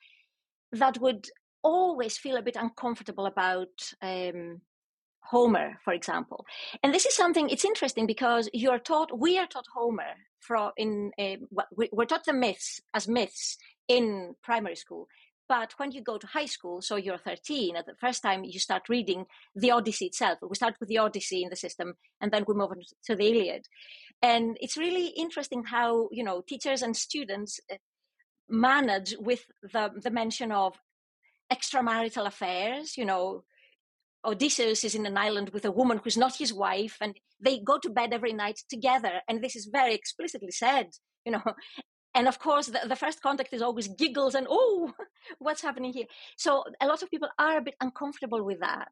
that 0.74 1.00
would 1.00 1.28
always 1.64 2.18
feel 2.18 2.36
a 2.36 2.42
bit 2.42 2.58
uncomfortable 2.58 3.26
about 3.26 3.70
um, 4.02 4.60
Homer, 5.30 5.80
for 5.84 5.94
example. 5.94 6.46
And 6.84 6.94
this 6.94 7.06
is 7.06 7.16
something, 7.16 7.50
it's 7.50 7.66
interesting 7.66 8.06
because 8.06 8.50
you're 8.54 8.80
taught, 8.80 9.18
we 9.18 9.38
are 9.38 9.48
taught 9.48 9.66
Homer 9.74 10.14
from 10.40 10.72
in, 10.78 11.12
uh, 11.18 11.38
we're 11.72 12.06
taught 12.06 12.26
the 12.26 12.34
myths 12.34 12.82
as 12.94 13.08
myths 13.08 13.58
in 13.88 14.36
primary 14.44 14.76
school. 14.76 15.08
But 15.50 15.74
when 15.78 15.92
you 15.92 16.02
go 16.02 16.18
to 16.18 16.28
high 16.28 16.46
school, 16.46 16.82
so 16.82 16.96
you're 16.96 17.18
13, 17.18 17.76
at 17.76 17.86
the 17.86 17.96
first 18.00 18.24
time 18.24 18.44
you 18.44 18.60
start 18.60 18.90
reading 18.90 19.26
the 19.56 19.72
Odyssey 19.72 20.06
itself. 20.06 20.40
We 20.42 20.56
start 20.56 20.76
with 20.80 20.90
the 20.90 21.00
Odyssey 21.00 21.44
in 21.44 21.50
the 21.50 21.56
system, 21.56 21.96
and 22.22 22.32
then 22.32 22.46
we 22.48 22.54
move 22.54 22.72
on 22.72 22.82
to 23.06 23.16
the 23.16 23.28
Iliad. 23.28 23.68
And 24.22 24.58
it's 24.62 24.78
really 24.78 25.08
interesting 25.08 25.64
how, 25.66 26.08
you 26.12 26.24
know, 26.24 26.42
teachers 26.42 26.82
and 26.82 26.96
students 26.96 27.60
uh, 27.72 27.76
manage 28.50 29.16
with 29.20 29.46
the, 29.62 29.92
the 30.02 30.12
mention 30.12 30.52
of 30.52 30.80
extramarital 31.52 32.26
affairs. 32.26 32.98
You 32.98 33.06
know, 33.06 33.44
Odysseus 34.26 34.84
is 34.84 34.96
in 34.96 35.06
an 35.06 35.18
island 35.18 35.50
with 35.50 35.66
a 35.66 35.72
woman 35.72 36.00
who's 36.04 36.18
not 36.18 36.38
his 36.38 36.54
wife, 36.54 36.98
and 37.02 37.16
they 37.40 37.60
go 37.60 37.78
to 37.80 37.90
bed 37.90 38.14
every 38.14 38.34
night 38.34 38.60
together. 38.70 39.22
And 39.28 39.44
this 39.44 39.56
is 39.56 39.70
very 39.72 39.94
explicitly 39.94 40.52
said, 40.52 40.90
you 41.26 41.34
know. 41.34 41.44
And 42.16 42.28
of 42.28 42.38
course, 42.38 42.68
the, 42.68 42.80
the 42.88 42.96
first 42.96 43.24
contact 43.24 43.54
is 43.54 43.64
always 43.64 43.88
giggles 43.88 44.36
and, 44.36 44.46
oh, 44.48 44.94
what's 45.40 45.64
happening 45.64 45.94
here? 45.94 46.06
So 46.38 46.64
a 46.80 46.86
lot 46.86 47.02
of 47.02 47.10
people 47.10 47.30
are 47.40 47.58
a 47.58 47.62
bit 47.64 47.74
uncomfortable 47.82 48.44
with 48.44 48.60
that, 48.60 48.92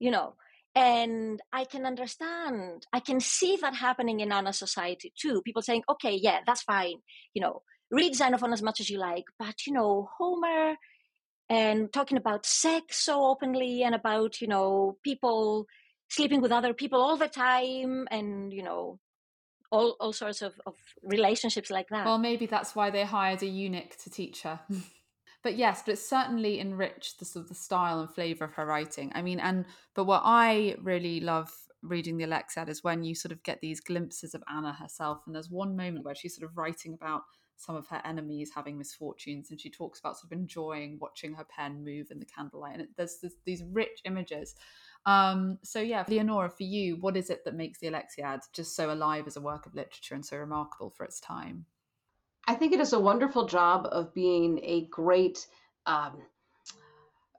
you 0.00 0.10
know. 0.10 0.34
And 0.74 1.40
I 1.52 1.64
can 1.64 1.86
understand, 1.86 2.86
I 2.92 2.98
can 2.98 3.20
see 3.20 3.56
that 3.60 3.76
happening 3.76 4.18
in 4.18 4.32
Anna's 4.32 4.58
society 4.58 5.12
too. 5.16 5.42
People 5.42 5.62
saying, 5.62 5.82
okay, 5.88 6.18
yeah, 6.20 6.40
that's 6.44 6.62
fine, 6.62 6.96
you 7.34 7.42
know, 7.42 7.62
read 7.90 8.16
Xenophon 8.16 8.52
as 8.52 8.62
much 8.62 8.80
as 8.80 8.90
you 8.90 8.98
like, 8.98 9.24
but, 9.38 9.66
you 9.66 9.72
know, 9.72 10.08
Homer, 10.18 10.74
and 11.50 11.92
talking 11.92 12.16
about 12.16 12.46
sex 12.46 13.04
so 13.04 13.26
openly 13.26 13.82
and 13.82 13.94
about 13.94 14.40
you 14.40 14.46
know 14.46 14.96
people 15.02 15.66
sleeping 16.08 16.40
with 16.40 16.52
other 16.52 16.72
people 16.72 17.02
all 17.02 17.16
the 17.16 17.28
time 17.28 18.06
and 18.10 18.52
you 18.52 18.62
know 18.62 18.98
all, 19.72 19.96
all 20.00 20.12
sorts 20.12 20.42
of, 20.42 20.54
of 20.66 20.74
relationships 21.02 21.70
like 21.70 21.88
that. 21.90 22.06
Well 22.06 22.18
maybe 22.18 22.46
that's 22.46 22.74
why 22.74 22.90
they 22.90 23.04
hired 23.04 23.42
a 23.42 23.46
eunuch 23.46 23.96
to 24.04 24.10
teach 24.10 24.42
her. 24.42 24.60
But 25.42 25.56
yes 25.56 25.82
but 25.86 25.94
it 25.94 25.98
certainly 25.98 26.60
enriched 26.60 27.18
the 27.18 27.24
sort 27.24 27.44
of 27.44 27.48
the 27.48 27.54
style 27.54 28.00
and 28.00 28.10
flavor 28.10 28.44
of 28.44 28.52
her 28.52 28.66
writing. 28.66 29.10
I 29.14 29.22
mean 29.22 29.40
and 29.40 29.64
but 29.94 30.04
what 30.04 30.20
i 30.22 30.76
really 30.82 31.20
love 31.20 31.50
reading 31.82 32.18
the 32.18 32.26
alexiad 32.26 32.68
is 32.68 32.84
when 32.84 33.02
you 33.04 33.14
sort 33.14 33.32
of 33.32 33.42
get 33.42 33.58
these 33.62 33.80
glimpses 33.80 34.34
of 34.34 34.42
anna 34.54 34.74
herself 34.74 35.22
and 35.24 35.34
there's 35.34 35.48
one 35.48 35.74
moment 35.74 36.04
where 36.04 36.14
she's 36.14 36.36
sort 36.36 36.46
of 36.46 36.58
writing 36.58 36.92
about 36.92 37.22
some 37.60 37.76
of 37.76 37.86
her 37.88 38.00
enemies 38.04 38.50
having 38.54 38.78
misfortunes 38.78 39.50
and 39.50 39.60
she 39.60 39.70
talks 39.70 40.00
about 40.00 40.16
sort 40.18 40.32
of 40.32 40.38
enjoying 40.38 40.98
watching 41.00 41.34
her 41.34 41.44
pen 41.44 41.84
move 41.84 42.10
in 42.10 42.18
the 42.18 42.24
candlelight 42.24 42.72
and 42.72 42.82
it, 42.82 42.88
there's 42.96 43.18
this, 43.22 43.34
these 43.44 43.62
rich 43.70 44.00
images 44.04 44.54
um, 45.06 45.58
so 45.62 45.80
yeah 45.80 46.04
leonora 46.08 46.50
for 46.50 46.62
you 46.62 46.96
what 46.96 47.16
is 47.16 47.30
it 47.30 47.44
that 47.44 47.54
makes 47.54 47.78
the 47.80 47.86
alexiad 47.86 48.40
just 48.52 48.74
so 48.74 48.92
alive 48.92 49.26
as 49.26 49.36
a 49.36 49.40
work 49.40 49.66
of 49.66 49.74
literature 49.74 50.14
and 50.14 50.24
so 50.24 50.36
remarkable 50.36 50.90
for 50.90 51.04
its 51.04 51.20
time 51.20 51.64
i 52.46 52.54
think 52.54 52.72
it 52.72 52.78
does 52.78 52.92
a 52.92 53.00
wonderful 53.00 53.46
job 53.46 53.86
of 53.92 54.14
being 54.14 54.58
a 54.62 54.86
great 54.86 55.46
um, 55.86 56.22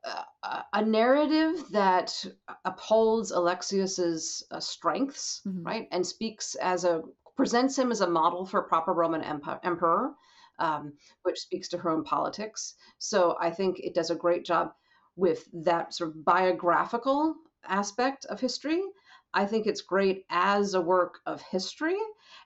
uh, 0.03 0.62
a 0.73 0.84
narrative 0.84 1.63
that 1.71 2.25
upholds 2.65 3.31
Alexius's 3.31 4.43
uh, 4.49 4.60
strengths, 4.60 5.41
mm-hmm. 5.45 5.63
right, 5.63 5.88
and 5.91 6.05
speaks 6.05 6.55
as 6.55 6.86
a 6.86 7.03
presents 7.41 7.75
him 7.75 7.91
as 7.91 8.01
a 8.01 8.08
model 8.08 8.45
for 8.45 8.62
proper 8.62 8.93
Roman 8.93 9.23
emperor, 9.63 10.12
um, 10.60 10.93
which 11.23 11.39
speaks 11.39 11.69
to 11.69 11.77
her 11.80 11.89
own 11.89 12.04
politics. 12.04 12.75
So 12.99 13.36
I 13.41 13.49
think 13.49 13.80
it 13.80 13.95
does 13.95 14.12
a 14.12 14.15
great 14.15 14.45
job 14.45 14.73
with 15.15 15.47
that 15.51 15.91
sort 15.91 16.12
of 16.12 16.23
biographical 16.23 17.34
aspect 17.65 18.25
of 18.25 18.39
history. 18.39 18.84
I 19.34 19.47
think 19.47 19.65
it's 19.65 19.82
great 19.82 20.23
as 20.30 20.75
a 20.75 20.82
work 20.82 21.17
of 21.25 21.41
history. 21.41 21.97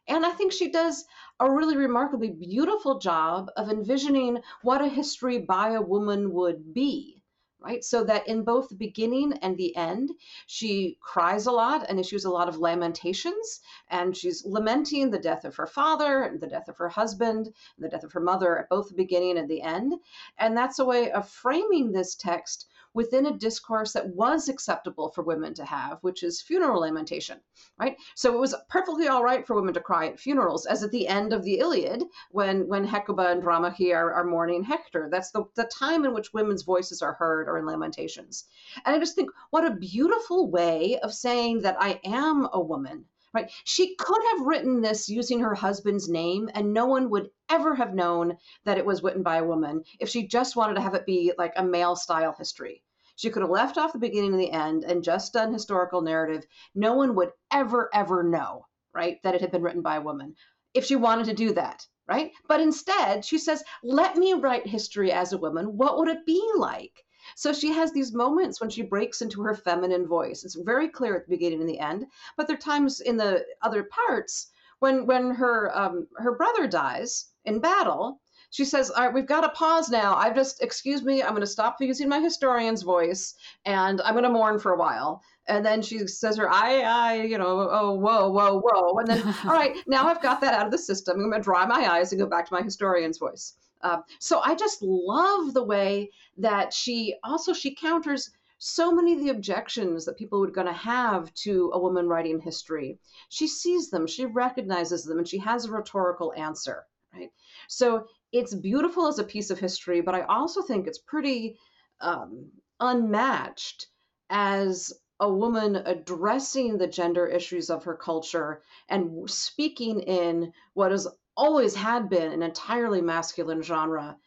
And 0.08 0.25
I 0.25 0.31
think 0.31 0.53
she 0.53 0.71
does 0.71 1.03
a 1.41 1.51
really 1.51 1.75
remarkably 1.75 2.29
beautiful 2.29 2.97
job 2.97 3.51
of 3.58 3.69
envisioning 3.69 4.38
what 4.62 4.81
a 4.81 4.88
history 4.88 5.39
by 5.39 5.71
a 5.71 5.81
woman 5.81 6.31
would 6.31 6.73
be 6.73 7.21
right? 7.65 7.84
So 7.84 8.04
that 8.04 8.28
in 8.28 8.43
both 8.43 8.69
the 8.69 8.75
beginning 8.75 9.34
and 9.41 9.58
the 9.58 9.75
end, 9.75 10.12
she 10.45 10.97
cries 11.01 11.47
a 11.47 11.51
lot 11.51 11.89
and 11.89 11.99
issues 11.99 12.25
a 12.25 12.30
lot 12.30 12.47
of 12.47 12.60
lamentations, 12.60 13.62
and 13.89 14.15
she's 14.15 14.45
lamenting 14.45 15.10
the 15.10 15.19
death 15.19 15.45
of 15.45 15.56
her 15.56 15.65
father 15.65 16.23
and 16.23 16.39
the 16.39 16.47
death 16.47 16.67
of 16.67 16.78
her 16.78 16.89
husband 16.89 17.47
and 17.47 17.54
the 17.80 17.89
death 17.89 18.04
of 18.04 18.13
her 18.13 18.19
mother 18.19 18.60
at 18.60 18.69
both 18.69 18.89
the 18.89 18.95
beginning 18.95 19.39
and 19.39 19.49
the 19.49 19.63
end. 19.63 19.95
And 20.38 20.56
that's 20.56 20.78
a 20.78 20.86
way 20.86 21.12
of 21.12 21.28
framing 21.28 21.91
this 21.91 22.13
text 22.13 22.67
within 22.95 23.27
a 23.27 23.38
discourse 23.38 23.91
that 23.93 24.08
was 24.08 24.49
acceptable 24.49 25.10
for 25.10 25.21
women 25.21 25.53
to 25.53 25.65
have, 25.65 25.99
which 26.01 26.23
is 26.23 26.41
funeral 26.41 26.81
lamentation, 26.81 27.39
right? 27.77 27.97
So 28.15 28.34
it 28.34 28.39
was 28.39 28.55
perfectly 28.69 29.10
all 29.10 29.23
right 29.23 29.45
for 29.45 29.55
women 29.55 29.73
to 29.73 29.81
cry 29.81 30.08
at 30.08 30.19
funerals, 30.19 30.65
as 30.65 30.81
at 30.81 30.91
the 30.91 31.08
end 31.08 31.34
of 31.34 31.43
the 31.43 31.60
Iliad, 31.60 32.03
when 32.31 32.67
when 32.67 32.86
Hecuba 32.86 33.27
and 33.27 33.43
Andromache 33.43 33.93
are, 33.93 34.13
are 34.13 34.23
mourning 34.23 34.63
Hector. 34.63 35.10
That's 35.12 35.31
the, 35.31 35.43
the 35.55 35.65
time 35.65 36.05
in 36.05 36.13
which 36.13 36.34
women's 36.34 36.63
voices 36.63 37.01
are 37.01 37.13
heard 37.13 37.49
or 37.49 37.58
in 37.58 37.65
lamentations. 37.65 38.45
And 38.86 38.95
I 38.95 38.99
just 38.99 39.15
think, 39.15 39.29
what 39.51 39.65
a 39.65 39.75
beautiful 39.75 40.49
way 40.49 40.97
of 40.99 41.13
saying 41.13 41.62
that 41.62 41.77
I 41.79 41.99
am 42.05 42.47
a 42.53 42.62
woman 42.62 43.05
right? 43.36 43.52
She 43.65 43.95
could 43.95 44.21
have 44.32 44.48
written 44.48 44.82
this 44.82 45.10
using 45.10 45.41
her 45.41 45.54
husband's 45.54 46.10
name, 46.10 46.50
and 46.56 46.74
no 46.74 46.86
one 46.86 47.10
would 47.10 47.30
ever 47.50 47.76
have 47.76 47.93
known 47.93 48.38
that 48.63 48.78
it 48.78 48.86
was 48.86 49.04
written 49.04 49.21
by 49.21 49.38
a 49.38 49.45
woman 49.45 49.84
if 50.00 50.10
she 50.10 50.26
just 50.28 50.56
wanted 50.56 50.76
to 50.76 50.82
have 50.82 50.95
it 50.95 51.06
be 51.06 51.34
like 51.38 51.54
a 51.56 51.63
male 51.63 51.95
style 51.95 52.34
history. 52.38 52.82
She 53.17 53.30
could 53.30 53.43
have 53.43 53.52
left 53.52 53.78
off 53.78 53.93
the 53.93 54.00
beginning 54.00 54.34
and 54.34 54.41
the 54.41 54.52
end 54.52 54.84
and 54.84 55.04
just 55.04 55.34
done 55.34 55.54
historical 55.54 56.02
narrative. 56.02 56.45
No 56.74 56.95
one 56.95 57.15
would 57.15 57.32
ever, 57.52 57.89
ever 57.93 58.24
know, 58.24 58.65
right, 58.93 59.21
that 59.24 59.36
it 59.36 59.41
had 59.41 59.52
been 59.52 59.62
written 59.62 59.82
by 59.82 59.98
a 59.98 60.02
woman 60.02 60.36
if 60.74 60.86
she 60.86 60.98
wanted 60.98 61.26
to 61.26 61.34
do 61.34 61.54
that, 61.54 61.88
right? 62.08 62.32
But 62.48 62.60
instead, 62.60 63.24
she 63.24 63.38
says, 63.38 63.63
let 63.84 64.17
me 64.17 64.34
write 64.34 64.67
history 64.67 65.12
as 65.12 65.32
a 65.32 65.38
woman. 65.38 65.78
What 65.78 65.98
would 65.98 66.10
it 66.10 66.26
be 66.26 66.43
like? 66.58 67.05
So 67.36 67.54
she 67.54 67.71
has 67.74 67.91
these 67.91 68.13
moments 68.13 68.60
when 68.60 68.69
she 68.69 68.82
breaks 68.82 69.21
into 69.21 69.43
her 69.43 69.54
feminine 69.54 70.08
voice. 70.08 70.43
It's 70.43 70.56
very 70.56 70.89
clear 70.89 71.15
at 71.15 71.26
the 71.26 71.36
beginning 71.36 71.62
and 71.62 71.69
the 71.69 71.80
end, 71.80 72.08
but 72.36 72.48
there 72.48 72.56
are 72.56 72.60
times 72.60 73.02
in 73.02 73.17
the 73.17 73.45
other 73.62 73.84
parts 73.84 74.48
when 74.80 75.06
when 75.06 75.32
her 75.32 75.71
um, 75.78 76.08
her 76.17 76.36
brother 76.36 76.67
dies 76.67 77.28
in 77.45 77.60
battle 77.60 78.19
she 78.56 78.63
says, 78.63 78.89
All 78.89 79.04
right, 79.04 79.13
we've 79.13 79.26
got 79.26 79.41
to 79.41 79.50
pause 79.50 79.89
now. 79.89 80.15
I've 80.15 80.34
just, 80.34 80.63
excuse 80.63 81.04
me, 81.04 81.21
I'm 81.21 81.32
going 81.32 81.41
to 81.41 81.48
stop 81.48 81.76
using 81.82 82.08
my 82.08 82.21
historian's 82.21 82.84
voice 82.84 83.36
and 83.65 84.00
I'm 84.00 84.13
going 84.13 84.24
to 84.24 84.30
mourn 84.30 84.60
for 84.60 84.71
a 84.71 84.78
while. 84.78 85.21
And 85.48 85.65
then 85.65 85.82
she 85.82 86.08
says 86.08 86.38
her, 86.38 86.50
I, 86.50 86.82
I, 86.82 87.13
you 87.24 87.38
know, 87.38 87.67
oh, 87.69 87.93
whoa, 87.95 88.30
whoa, 88.30 88.62
whoa. 88.63 88.98
And 89.00 89.08
then, 89.08 89.36
all 89.43 89.52
right, 89.52 89.76
now 89.88 90.08
I've 90.08 90.21
got 90.21 90.39
that 90.39 90.54
out 90.54 90.65
of 90.65 90.71
the 90.71 90.78
system. 90.78 91.19
I'm 91.19 91.30
going 91.30 91.41
to 91.41 91.43
dry 91.43 91.65
my 91.65 91.86
eyes 91.86 92.13
and 92.13 92.21
go 92.21 92.28
back 92.28 92.48
to 92.48 92.54
my 92.54 92.62
historian's 92.62 93.17
voice. 93.17 93.56
Uh, 93.86 94.02
so 94.19 94.41
I 94.43 94.56
just 94.56 94.82
love 94.82 95.54
the 95.54 95.63
way 95.63 96.10
that 96.38 96.74
she 96.74 97.15
also 97.24 97.54
she 97.54 97.76
counters 97.76 98.32
so 98.58 98.91
many 98.91 99.13
of 99.13 99.19
the 99.19 99.30
objections 99.30 100.06
that 100.06 100.17
people 100.17 100.39
were 100.39 100.50
going 100.50 100.65
to 100.65 100.74
have 100.74 101.32
to 101.36 101.69
a 101.71 101.80
woman 101.80 102.08
writing 102.08 102.39
history. 102.39 102.98
She 103.30 103.48
sees 103.48 103.91
them, 103.91 104.08
she 104.08 104.26
recognizes 104.26 105.04
them, 105.04 105.19
and 105.19 105.28
she 105.28 105.38
has 105.38 105.65
a 105.65 105.71
rhetorical 105.71 106.34
answer. 106.36 106.88
Right. 107.13 107.30
So 107.67 108.08
it's 108.32 108.56
beautiful 108.56 109.06
as 109.06 109.19
a 109.19 109.24
piece 109.24 109.52
of 109.52 109.60
history, 109.60 110.02
but 110.02 110.15
I 110.15 110.21
also 110.21 110.63
think 110.63 110.88
it's 110.88 110.98
pretty 110.98 111.60
um, 112.02 112.50
unmatched 112.80 113.86
as 114.32 114.93
a 115.19 115.32
woman 115.32 115.76
addressing 115.76 116.80
the 116.80 116.88
gender 116.88 117.28
issues 117.28 117.69
of 117.69 117.84
her 117.84 117.95
culture 117.95 118.63
and 118.89 119.30
speaking 119.30 120.00
in 120.02 120.52
what 120.74 120.91
has 120.91 121.08
always 121.38 121.76
had 121.76 122.10
been 122.10 122.32
an 122.32 122.41
entirely 122.41 123.02
masculine 123.02 123.62
genre 123.62 124.17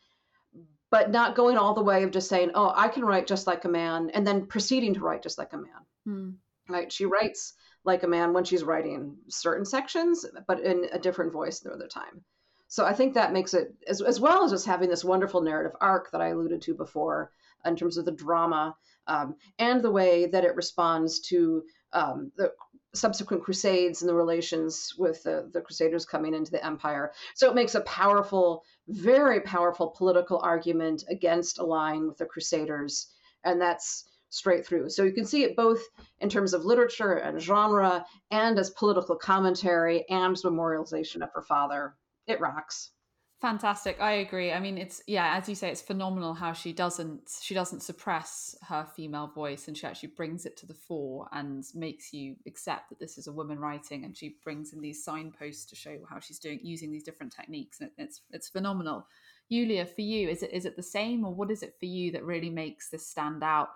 but 0.90 1.11
not 1.11 1.35
going 1.35 1.59
all 1.59 1.75
the 1.75 1.83
way 1.83 2.03
of 2.03 2.11
just 2.11 2.29
saying, 2.29 2.51
"Oh, 2.55 2.73
I 2.75 2.88
can 2.88 3.05
write 3.05 3.27
just 3.27 3.47
like 3.47 3.64
a 3.64 3.68
man," 3.68 4.11
and 4.11 4.27
then 4.27 4.47
proceeding 4.47 4.94
to 4.94 5.01
write 5.01 5.23
just 5.23 5.38
like 5.38 5.53
a 5.53 5.59
man. 5.59 5.87
Hmm. 6.05 6.31
Right? 6.68 6.90
She 6.90 7.05
writes 7.05 7.55
like 7.85 8.03
a 8.03 8.09
man 8.09 8.33
when 8.33 8.44
she's 8.44 8.64
writing 8.64 9.16
certain 9.29 9.64
sections, 9.64 10.25
but 10.47 10.61
in 10.61 10.87
a 10.92 10.99
different 10.99 11.33
voice 11.33 11.61
the 11.61 11.73
other 11.73 11.88
time. 11.88 12.25
So 12.68 12.85
I 12.85 12.92
think 12.92 13.14
that 13.14 13.33
makes 13.33 13.55
it, 13.55 13.75
as, 13.87 14.03
as 14.03 14.21
well 14.21 14.44
as 14.44 14.51
just 14.51 14.66
having 14.66 14.90
this 14.90 15.05
wonderful 15.05 15.40
narrative 15.40 15.77
arc 15.81 16.11
that 16.11 16.21
I 16.21 16.29
alluded 16.29 16.61
to 16.62 16.75
before, 16.75 17.33
in 17.64 17.77
terms 17.77 17.97
of 17.97 18.05
the 18.05 18.12
drama 18.12 18.77
um, 19.07 19.37
and 19.59 19.83
the 19.83 19.90
way 19.90 20.27
that 20.27 20.44
it 20.44 20.55
responds 20.55 21.21
to 21.21 21.64
um, 21.92 22.31
the 22.37 22.53
subsequent 22.94 23.42
crusades 23.42 24.03
and 24.03 24.09
the 24.09 24.14
relations 24.14 24.94
with 24.98 25.22
the, 25.22 25.51
the 25.53 25.61
crusaders 25.61 26.07
coming 26.07 26.35
into 26.35 26.51
the 26.51 26.64
empire. 26.64 27.12
So 27.35 27.48
it 27.48 27.55
makes 27.55 27.74
a 27.74 27.83
powerful, 27.83 28.64
very 28.88 29.40
powerful 29.40 29.94
political 29.96 30.38
argument 30.38 31.05
against 31.09 31.59
allying 31.59 32.09
with 32.09 32.18
the 32.18 32.27
crusaders. 32.27 33.09
And 33.44 33.61
that's 33.61 34.05
straight 34.31 34.66
through. 34.66 34.90
So 34.90 35.05
you 35.05 35.12
can 35.12 35.24
see 35.24 35.42
it 35.44 35.57
both 35.57 35.81
in 36.20 36.29
terms 36.29 36.53
of 36.53 36.64
literature 36.64 37.14
and 37.14 37.40
genre 37.40 38.05
and 38.31 38.59
as 38.59 38.70
political 38.70 39.16
commentary 39.16 40.05
and 40.09 40.37
memorialization 40.37 41.22
of 41.22 41.31
her 41.35 41.42
father. 41.42 41.94
It 42.27 42.40
rocks. 42.40 42.90
Fantastic. 43.40 44.01
I 44.01 44.12
agree. 44.14 44.51
I 44.51 44.59
mean, 44.59 44.77
it's 44.77 45.01
yeah, 45.07 45.37
as 45.37 45.48
you 45.48 45.55
say, 45.55 45.70
it's 45.70 45.81
phenomenal 45.81 46.35
how 46.35 46.53
she 46.53 46.72
doesn't 46.72 47.38
she 47.40 47.55
doesn't 47.55 47.85
suppress 47.85 48.57
her 48.68 48.85
female 48.96 49.29
voice 49.29 49.68
and 49.68 49.79
she 49.79 49.87
actually 49.87 50.09
brings 50.09 50.44
it 50.44 50.57
to 50.57 50.66
the 50.66 50.74
fore 50.74 51.29
and 51.31 51.64
makes 51.72 52.12
you 52.12 52.35
accept 52.48 52.88
that 52.88 52.98
this 52.98 53.16
is 53.16 53.29
a 53.29 53.33
woman 53.33 53.61
writing 53.61 54.05
and 54.05 54.16
she 54.16 54.38
brings 54.42 54.72
in 54.72 54.81
these 54.81 55.05
signposts 55.05 55.66
to 55.66 55.77
show 55.77 55.98
how 56.11 56.18
she's 56.18 56.40
doing 56.40 56.59
using 56.64 56.90
these 56.90 57.05
different 57.05 57.33
techniques 57.33 57.79
and 57.79 57.90
it, 57.96 58.03
it's 58.03 58.22
it's 58.33 58.48
phenomenal. 58.48 59.07
Ioulia, 59.53 59.88
for 59.88 60.01
you, 60.01 60.29
is 60.29 60.42
it 60.42 60.53
is 60.53 60.64
it 60.64 60.74
the 60.74 60.83
same 60.83 61.24
or 61.24 61.33
what 61.33 61.53
is 61.53 61.62
it 61.62 61.77
for 61.79 61.87
you 61.87 62.11
that 62.11 62.24
really 62.24 62.51
makes 62.51 62.90
this 62.90 63.07
stand 63.07 63.44
out 63.44 63.68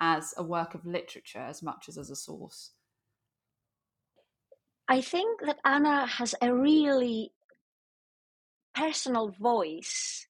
as 0.00 0.32
a 0.38 0.42
work 0.42 0.74
of 0.74 0.86
literature 0.86 1.40
as 1.40 1.62
much 1.62 1.90
as 1.90 1.98
as 1.98 2.08
a 2.08 2.16
source? 2.16 2.70
I 4.88 5.02
think 5.02 5.42
that 5.42 5.58
Anna 5.62 6.06
has 6.06 6.34
a 6.40 6.54
really 6.54 7.32
personal 8.74 9.28
voice 9.28 10.26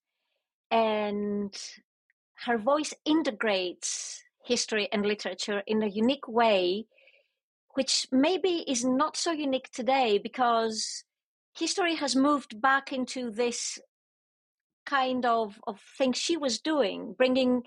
and 0.71 1.55
her 2.45 2.59
voice 2.59 2.95
integrates 3.05 4.23
history 4.45 4.89
and 4.93 5.05
literature 5.05 5.63
in 5.67 5.83
a 5.83 5.89
unique 5.89 6.27
way 6.27 6.87
which 7.75 8.07
maybe 8.11 8.65
is 8.67 8.85
not 8.85 9.17
so 9.17 9.31
unique 9.31 9.71
today 9.71 10.19
because 10.19 11.05
history 11.57 11.95
has 11.95 12.17
moved 12.17 12.61
back 12.61 12.93
into 12.93 13.31
this 13.31 13.79
kind 14.87 15.25
of, 15.25 15.61
of 15.67 15.81
thing 15.97 16.13
she 16.13 16.37
was 16.37 16.59
doing 16.59 17.15
bringing 17.17 17.63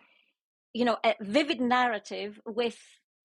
you 0.74 0.84
know 0.84 0.98
a 1.06 1.14
vivid 1.22 1.62
narrative 1.62 2.40
with 2.46 2.78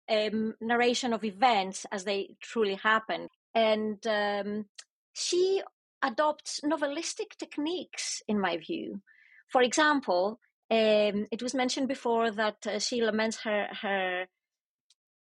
a 0.10 0.31
narration 0.62 1.13
of 1.13 1.23
events 1.23 1.86
as 1.91 2.03
they 2.03 2.36
truly 2.41 2.75
happened. 2.75 3.29
And 3.53 4.05
um, 4.07 4.65
she 5.13 5.62
adopts 6.01 6.62
novelistic 6.63 7.38
techniques, 7.38 8.21
in 8.27 8.39
my 8.39 8.57
view. 8.57 9.01
For 9.49 9.62
example, 9.62 10.39
um, 10.69 11.27
it 11.31 11.41
was 11.41 11.53
mentioned 11.53 11.88
before 11.88 12.31
that 12.31 12.67
uh, 12.67 12.79
she 12.79 13.01
laments 13.01 13.38
her 13.43 13.67
her 13.81 14.25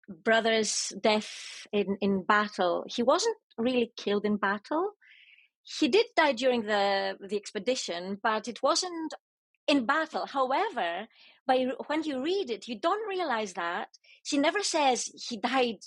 brother's 0.08 0.92
death 1.00 1.66
in, 1.72 1.96
in 2.00 2.24
battle. 2.24 2.84
He 2.88 3.02
wasn't 3.02 3.36
really 3.56 3.92
killed 3.96 4.24
in 4.24 4.36
battle. 4.36 4.92
He 5.62 5.88
did 5.88 6.06
die 6.16 6.32
during 6.32 6.62
the 6.62 7.16
the 7.20 7.36
expedition, 7.36 8.18
but 8.22 8.48
it 8.48 8.62
wasn't 8.62 9.14
in 9.66 9.84
battle. 9.86 10.26
However, 10.26 11.06
by 11.46 11.66
when 11.86 12.02
you 12.02 12.22
read 12.22 12.50
it, 12.50 12.66
you 12.66 12.78
don't 12.78 13.08
realize 13.08 13.52
that 13.52 13.88
she 14.22 14.38
never 14.38 14.62
says 14.62 15.10
he 15.28 15.36
died 15.36 15.78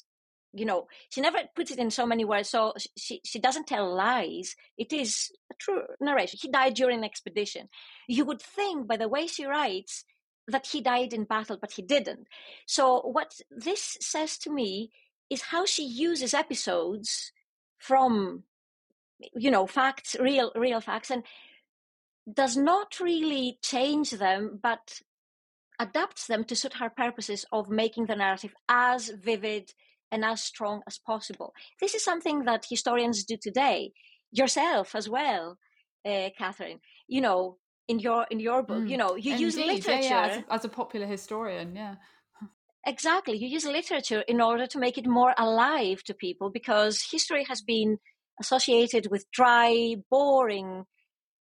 you 0.53 0.65
know 0.65 0.87
she 1.09 1.21
never 1.21 1.39
puts 1.55 1.71
it 1.71 1.79
in 1.79 1.89
so 1.89 2.05
many 2.05 2.25
words 2.25 2.49
so 2.49 2.73
she 2.97 3.21
she 3.23 3.39
doesn't 3.39 3.67
tell 3.67 3.93
lies. 3.93 4.55
It 4.77 4.91
is 4.91 5.31
a 5.51 5.55
true 5.55 5.83
narration. 5.99 6.39
He 6.41 6.49
died 6.49 6.73
during 6.73 6.99
an 6.99 7.03
expedition. 7.03 7.69
You 8.07 8.25
would 8.25 8.41
think 8.41 8.87
by 8.87 8.97
the 8.97 9.07
way 9.07 9.27
she 9.27 9.45
writes 9.45 10.03
that 10.47 10.67
he 10.67 10.81
died 10.81 11.13
in 11.13 11.23
battle 11.23 11.57
but 11.59 11.71
he 11.73 11.81
didn't. 11.81 12.27
So 12.65 12.99
what 13.01 13.39
this 13.49 13.97
says 14.01 14.37
to 14.39 14.51
me 14.51 14.91
is 15.29 15.41
how 15.43 15.65
she 15.65 15.83
uses 15.83 16.33
episodes 16.33 17.31
from 17.77 18.43
you 19.33 19.51
know 19.51 19.67
facts 19.67 20.15
real 20.19 20.51
real 20.55 20.81
facts 20.81 21.09
and 21.09 21.23
does 22.31 22.57
not 22.57 22.99
really 22.99 23.57
change 23.63 24.11
them 24.11 24.59
but 24.61 25.01
adapts 25.79 26.27
them 26.27 26.43
to 26.43 26.55
suit 26.55 26.73
her 26.73 26.89
purposes 26.89 27.45
of 27.51 27.69
making 27.69 28.05
the 28.05 28.15
narrative 28.15 28.53
as 28.69 29.09
vivid 29.09 29.73
and 30.11 30.25
as 30.25 30.43
strong 30.43 30.81
as 30.87 30.97
possible. 30.97 31.53
This 31.79 31.95
is 31.95 32.03
something 32.03 32.43
that 32.45 32.65
historians 32.69 33.23
do 33.23 33.37
today, 33.41 33.91
yourself 34.31 34.95
as 34.95 35.09
well, 35.09 35.57
uh, 36.05 36.29
Catherine. 36.37 36.79
You 37.07 37.21
know, 37.21 37.57
in 37.87 37.99
your 37.99 38.25
in 38.29 38.39
your 38.39 38.63
book, 38.63 38.83
mm. 38.83 38.89
you 38.89 38.97
know, 38.97 39.15
you 39.15 39.31
Indeed. 39.31 39.43
use 39.43 39.57
literature 39.57 39.91
yeah, 39.91 40.09
yeah. 40.09 40.25
As, 40.25 40.37
a, 40.37 40.53
as 40.53 40.65
a 40.65 40.69
popular 40.69 41.07
historian, 41.07 41.75
yeah. 41.75 41.95
Exactly, 42.85 43.37
you 43.37 43.47
use 43.47 43.65
literature 43.65 44.21
in 44.21 44.41
order 44.41 44.65
to 44.65 44.79
make 44.79 44.97
it 44.97 45.07
more 45.07 45.35
alive 45.37 46.03
to 46.05 46.15
people 46.15 46.49
because 46.49 47.07
history 47.11 47.45
has 47.47 47.61
been 47.61 47.97
associated 48.39 49.11
with 49.11 49.29
dry, 49.31 49.95
boring 50.09 50.85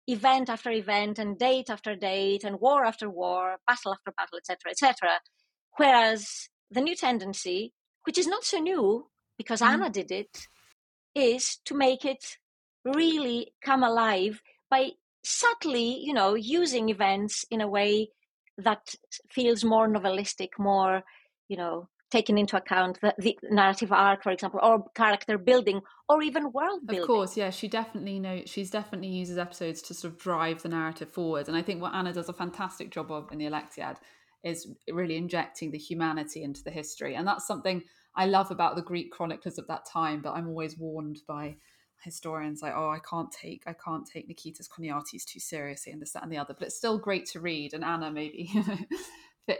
event 0.06 0.50
after 0.50 0.70
event 0.70 1.18
and 1.18 1.38
date 1.38 1.70
after 1.70 1.94
date 1.94 2.44
and 2.44 2.60
war 2.60 2.84
after 2.84 3.08
war, 3.08 3.56
battle 3.66 3.92
after 3.92 4.12
battle, 4.16 4.38
etc., 4.38 4.70
etc. 4.70 5.20
Whereas 5.76 6.48
the 6.70 6.80
new 6.80 6.96
tendency 6.96 7.72
which 8.04 8.18
is 8.18 8.26
not 8.26 8.44
so 8.44 8.58
new 8.58 9.06
because 9.38 9.60
mm. 9.60 9.66
Anna 9.66 9.90
did 9.90 10.10
it, 10.10 10.46
is 11.14 11.58
to 11.64 11.74
make 11.74 12.04
it 12.04 12.36
really 12.84 13.52
come 13.62 13.82
alive 13.82 14.40
by 14.70 14.90
subtly, 15.24 15.98
you 16.00 16.12
know, 16.12 16.34
using 16.34 16.88
events 16.88 17.44
in 17.50 17.60
a 17.60 17.68
way 17.68 18.10
that 18.58 18.94
feels 19.30 19.64
more 19.64 19.88
novelistic, 19.88 20.50
more, 20.58 21.02
you 21.48 21.56
know, 21.56 21.88
taking 22.10 22.38
into 22.38 22.56
account 22.56 22.98
the, 23.00 23.14
the, 23.18 23.38
narrative 23.50 23.92
arc, 23.92 24.22
for 24.22 24.32
example, 24.32 24.60
or 24.62 24.84
character 24.94 25.38
building, 25.38 25.80
or 26.08 26.22
even 26.22 26.52
world 26.52 26.80
building. 26.86 27.02
Of 27.02 27.06
course, 27.06 27.36
yeah, 27.36 27.50
she 27.50 27.68
definitely 27.68 28.18
know 28.18 28.42
she's 28.46 28.70
definitely 28.70 29.08
uses 29.08 29.38
episodes 29.38 29.80
to 29.82 29.94
sort 29.94 30.12
of 30.12 30.18
drive 30.18 30.62
the 30.62 30.68
narrative 30.68 31.10
forward, 31.10 31.48
and 31.48 31.56
I 31.56 31.62
think 31.62 31.80
what 31.80 31.94
Anna 31.94 32.12
does 32.12 32.28
a 32.28 32.32
fantastic 32.32 32.90
job 32.90 33.10
of 33.10 33.30
in 33.32 33.38
the 33.38 33.46
Alexiad 33.46 33.96
is 34.42 34.68
really 34.90 35.16
injecting 35.16 35.70
the 35.70 35.78
humanity 35.78 36.42
into 36.42 36.62
the 36.64 36.70
history. 36.70 37.14
And 37.14 37.26
that's 37.26 37.46
something 37.46 37.82
I 38.14 38.26
love 38.26 38.50
about 38.50 38.76
the 38.76 38.82
Greek 38.82 39.12
chroniclers 39.12 39.58
of 39.58 39.66
that 39.68 39.86
time, 39.86 40.20
but 40.22 40.32
I'm 40.32 40.48
always 40.48 40.78
warned 40.78 41.20
by 41.28 41.56
historians 42.02 42.62
like, 42.62 42.72
oh, 42.74 42.88
I 42.88 42.98
can't 42.98 43.30
take 43.30 43.62
I 43.66 43.74
can't 43.74 44.06
take 44.06 44.28
Nikitas 44.28 44.68
Choniates 44.68 45.24
too 45.24 45.40
seriously 45.40 45.92
and 45.92 46.00
this, 46.00 46.12
that 46.12 46.22
and 46.22 46.32
the 46.32 46.38
other. 46.38 46.54
But 46.58 46.66
it's 46.68 46.76
still 46.76 46.98
great 46.98 47.26
to 47.26 47.40
read. 47.40 47.74
And 47.74 47.84
Anna 47.84 48.10
maybe 48.10 48.50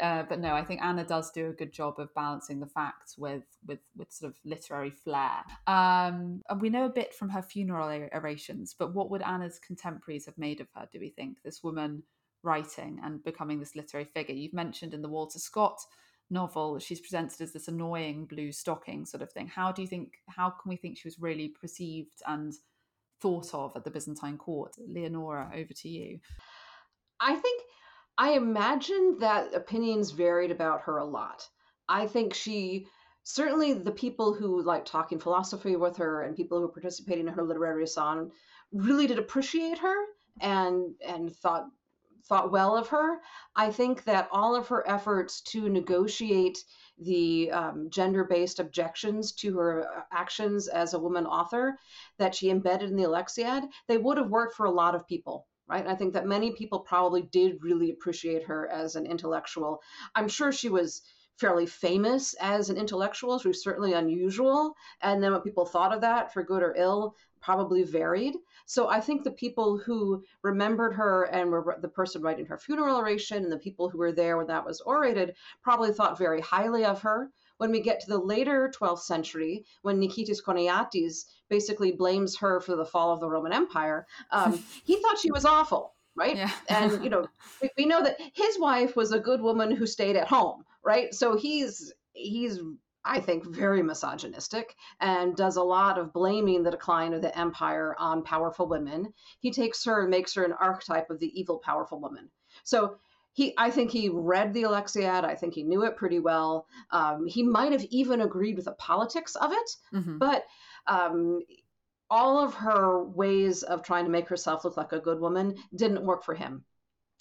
uh, 0.01 0.25
but 0.29 0.41
no, 0.41 0.55
I 0.55 0.65
think 0.65 0.83
Anna 0.83 1.05
does 1.05 1.31
do 1.31 1.49
a 1.49 1.53
good 1.53 1.73
job 1.73 1.99
of 1.99 2.15
balancing 2.15 2.61
the 2.61 2.67
facts 2.67 3.19
with 3.19 3.45
with 3.67 3.81
with 3.97 4.13
sort 4.13 4.33
of 4.33 4.39
literary 4.45 4.91
flair. 4.91 5.45
Um, 5.67 6.43
and 6.49 6.61
we 6.61 6.71
know 6.71 6.87
a 6.87 6.91
bit 6.91 7.15
from 7.15 7.31
her 7.31 7.43
funeral 7.43 8.09
orations, 8.15 8.75
but 8.79 8.95
what 8.95 9.11
would 9.11 9.23
Anna's 9.23 9.59
contemporaries 9.59 10.27
have 10.27 10.39
made 10.39 10.61
of 10.61 10.69
her? 10.75 10.89
Do 10.93 11.01
we 11.01 11.11
think 11.11 11.39
this 11.43 11.63
woman 11.63 12.03
writing 12.43 13.01
and 13.03 13.23
becoming 13.23 13.61
this 13.61 13.77
literary 13.77 14.05
figure. 14.05 14.35
You've 14.35 14.53
mentioned 14.53 14.95
in 14.95 15.03
the 15.03 15.09
Walter 15.09 15.39
Scott 15.39 15.79
novel, 16.31 16.79
she's 16.79 17.01
presented 17.01 17.41
as 17.41 17.53
this 17.53 17.69
annoying 17.69 18.27
blue 18.27 18.53
stocking 18.53 19.05
sort 19.05 19.23
of 19.23 19.33
thing. 19.33 19.49
How 19.49 19.73
do 19.73 19.83
you 19.83 19.89
think, 19.89 20.15
how 20.29 20.51
can 20.51 20.69
we 20.69 20.77
think 20.77 20.97
she 20.97 21.09
was 21.09 21.19
really 21.19 21.49
perceived 21.49 22.23
and 22.27 22.53
thought 23.21 23.53
of 23.53 23.73
at 23.77 23.85
the 23.85 23.91
Byzantine 23.91 24.39
court? 24.39 24.75
Leonora, 24.79 25.51
over 25.55 25.73
to 25.75 25.89
you. 25.89 26.21
I 27.19 27.35
think 27.35 27.63
I 28.17 28.33
imagine 28.33 29.17
that 29.21 29.55
opinions 29.55 30.11
varied 30.11 30.51
about 30.51 30.83
her 30.83 30.99
a 30.99 31.05
lot. 31.05 31.47
I 31.89 32.07
think 32.07 32.35
she 32.35 32.87
certainly 33.23 33.73
the 33.73 33.91
people 33.91 34.33
who 34.33 34.63
like 34.63 34.85
talking 34.85 35.19
philosophy 35.19 35.77
with 35.77 35.97
her 35.99 36.23
and 36.23 36.37
people 36.37 36.61
who 36.61 36.69
participated 36.69 37.27
in 37.27 37.33
her 37.33 37.43
literary 37.43 37.87
song 37.87 38.31
really 38.73 39.07
did 39.07 39.19
appreciate 39.19 39.79
her 39.79 39.97
and 40.41 40.95
and 41.07 41.35
thought 41.37 41.67
thought 42.25 42.53
well 42.53 42.77
of 42.77 42.89
her. 42.89 43.21
I 43.57 43.71
think 43.71 44.05
that 44.05 44.29
all 44.33 44.55
of 44.55 44.69
her 44.69 44.89
efforts 44.89 45.41
to 45.53 45.69
negotiate 45.69 46.59
the 46.99 47.51
um, 47.51 47.89
gender 47.91 48.25
based 48.25 48.61
objections 48.61 49.33
to 49.33 49.57
her 49.57 49.89
uh, 49.89 50.03
actions 50.13 50.69
as 50.69 50.95
a 50.95 50.99
woman 50.99 51.27
author 51.27 51.79
that 52.19 52.35
she 52.35 52.51
embedded 52.51 52.91
in 52.91 52.97
the 52.97 53.05
Alexiad, 53.05 53.69
they 53.89 53.99
would 53.99 54.19
have 54.19 54.31
worked 54.31 54.55
for 54.55 54.67
a 54.67 54.71
lot 54.71 54.95
of 54.95 55.07
people. 55.07 55.47
Right. 55.69 55.87
I 55.87 55.95
think 55.95 56.15
that 56.15 56.27
many 56.27 56.51
people 56.51 56.81
probably 56.81 57.23
did 57.23 57.63
really 57.63 57.93
appreciate 57.93 58.43
her 58.43 58.69
as 58.69 58.97
an 58.97 59.07
intellectual. 59.07 59.81
I'm 60.17 60.27
sure 60.27 60.51
she 60.51 60.69
was 60.69 61.03
fairly 61.39 61.67
famous 61.67 62.35
as 62.41 62.69
an 62.69 62.77
intellectual, 62.77 63.37
which 63.37 63.45
was 63.45 63.63
certainly 63.63 63.95
unusual. 63.95 64.75
And 65.01 65.23
then 65.23 65.33
what 65.33 65.45
people 65.45 65.65
thought 65.65 65.95
of 65.95 66.03
that, 66.03 66.33
for 66.33 66.43
good 66.43 66.63
or 66.63 66.75
ill, 66.77 67.17
probably 67.41 67.83
varied. 67.83 68.35
So 68.67 68.89
I 68.89 69.01
think 69.01 69.25
the 69.25 69.31
people 69.31 69.79
who 69.79 70.23
remembered 70.43 70.93
her 70.95 71.25
and 71.25 71.51
were 71.51 71.79
the 71.81 71.89
person 71.89 72.23
writing 72.23 72.47
her 72.47 72.59
funeral 72.59 72.97
oration 72.97 73.43
and 73.43 73.51
the 73.51 73.59
people 73.59 73.89
who 73.89 73.99
were 73.99 74.13
there 74.13 74.37
when 74.37 74.47
that 74.49 74.65
was 74.65 74.81
orated 74.83 75.35
probably 75.63 75.93
thought 75.93 76.19
very 76.19 76.41
highly 76.41 76.85
of 76.85 77.01
her. 77.03 77.31
When 77.57 77.73
we 77.73 77.81
get 77.81 78.01
to 78.01 78.07
the 78.07 78.19
later 78.19 78.73
12th 78.75 79.01
century, 79.01 79.65
when 79.83 80.01
Nikitas 80.01 80.43
Choniates 80.43 81.27
basically 81.49 81.93
blames 81.93 82.37
her 82.39 82.61
for 82.61 82.75
the 82.75 82.87
fall 82.87 83.13
of 83.13 83.21
the 83.21 83.29
Roman 83.29 83.53
Empire, 83.53 84.07
um, 84.31 84.63
he 84.85 85.01
thought 85.01 85.19
she 85.19 85.33
was 85.33 85.45
awful 85.45 85.95
right? 86.17 86.37
Yeah. 86.37 86.51
and 86.69 87.03
you 87.03 87.09
know, 87.09 87.27
we, 87.63 87.71
we, 87.79 87.87
know 87.87 88.03
that 88.03 88.19
his 88.35 88.59
wife 88.59 88.97
was 88.97 89.13
a 89.13 89.21
good 89.21 89.41
woman 89.41 89.71
who 89.71 89.87
stayed 89.87 90.17
at 90.17 90.29
home, 90.29 90.65
right? 90.85 91.15
So 91.15 91.37
he's 91.37 91.93
he's 92.13 92.61
I 93.05 93.21
think, 93.21 93.47
very 93.47 93.83
misogynistic 93.83 94.77
and 95.01 95.35
does 95.35 95.57
a 95.57 95.63
lot 95.63 95.99
of 95.99 96.13
blaming 96.13 96.63
the 96.63 96.71
decline 96.71 97.15
of 97.15 97.23
the 97.23 97.37
empire 97.39 97.97
on 97.99 98.23
powerful 98.23 98.67
women. 98.69 99.15
He 99.39 99.51
takes 99.51 99.85
her 99.85 100.03
and 100.03 100.11
makes 100.11 100.35
her 100.35 100.45
an 100.45 100.53
archetype 100.53 101.09
of 101.09 101.19
the 101.19 101.41
evil, 101.41 101.59
powerful 101.59 101.99
woman. 101.99 102.31
So 102.63 102.97
he, 103.33 103.55
I 103.57 103.71
think 103.71 103.91
he 103.91 104.11
read 104.11 104.53
the 104.53 104.65
Alexiad. 104.65 105.25
I 105.25 105.35
think 105.35 105.55
he 105.55 105.63
knew 105.63 105.85
it 105.85 105.97
pretty 105.97 106.19
well. 106.19 106.67
Um, 106.91 107.27
he 107.27 107.43
might 107.43 107.73
have 107.73 107.85
even 107.85 108.21
agreed 108.21 108.57
with 108.57 108.67
the 108.67 108.73
politics 108.73 109.35
of 109.37 109.53
it, 109.53 109.71
mm-hmm. 109.95 110.19
but 110.19 110.45
um, 110.87 111.41
all 112.11 112.39
of 112.45 112.55
her 112.55 113.05
ways 113.05 113.63
of 113.63 113.83
trying 113.83 114.05
to 114.05 114.11
make 114.11 114.29
herself 114.29 114.65
look 114.65 114.77
like 114.77 114.93
a 114.93 115.01
good 115.01 115.21
woman 115.21 115.57
didn't 115.75 116.05
work 116.05 116.25
for 116.25 116.35
him. 116.35 116.65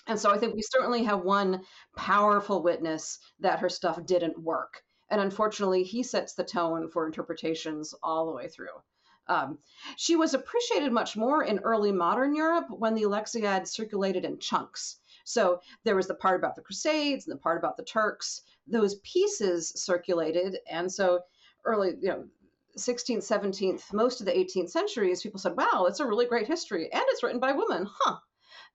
And 0.10 0.20
so 0.20 0.32
I 0.32 0.40
think 0.40 0.56
we 0.56 0.64
certainly 0.64 1.04
have 1.04 1.22
one 1.22 1.62
powerful 1.96 2.64
witness 2.64 3.20
that 3.42 3.60
her 3.60 3.70
stuff 3.70 4.04
didn't 4.08 4.42
work. 4.42 4.84
And 5.12 5.22
unfortunately, 5.22 5.84
he 5.84 6.02
sets 6.02 6.34
the 6.34 6.44
tone 6.44 6.90
for 6.90 7.06
interpretations 7.06 7.94
all 8.02 8.26
the 8.26 8.34
way 8.34 8.48
through. 8.48 8.74
Um, 9.28 9.60
she 9.98 10.16
was 10.16 10.34
appreciated 10.34 10.92
much 10.92 11.16
more 11.16 11.44
in 11.44 11.60
early 11.60 11.92
modern 11.92 12.34
Europe 12.34 12.66
when 12.72 12.96
the 12.96 13.04
Alexiad 13.04 13.68
circulated 13.68 14.26
in 14.26 14.40
chunks. 14.40 14.98
So 15.26 15.62
there 15.84 15.96
was 15.96 16.08
the 16.08 16.16
part 16.16 16.40
about 16.40 16.56
the 16.56 16.64
Crusades 16.64 17.28
and 17.28 17.38
the 17.38 17.42
part 17.42 17.60
about 17.60 17.78
the 17.78 17.86
Turks. 17.86 18.42
Those 18.66 18.96
pieces 19.02 19.70
circulated. 19.76 20.58
And 20.68 20.92
so 20.92 21.20
early, 21.66 21.90
you 22.02 22.10
know, 22.10 22.28
16th, 22.80 23.18
17th, 23.20 23.94
most 23.94 24.22
of 24.22 24.26
the 24.26 24.32
18th 24.32 24.72
centuries, 24.72 25.22
people 25.22 25.40
said, 25.40 25.56
wow, 25.56 25.86
it's 25.88 26.00
a 26.00 26.08
really 26.08 26.26
great 26.26 26.48
history. 26.48 26.92
And 26.92 27.04
it's 27.10 27.22
written 27.22 27.40
by 27.40 27.52
women. 27.52 27.88
Huh. 27.88 28.18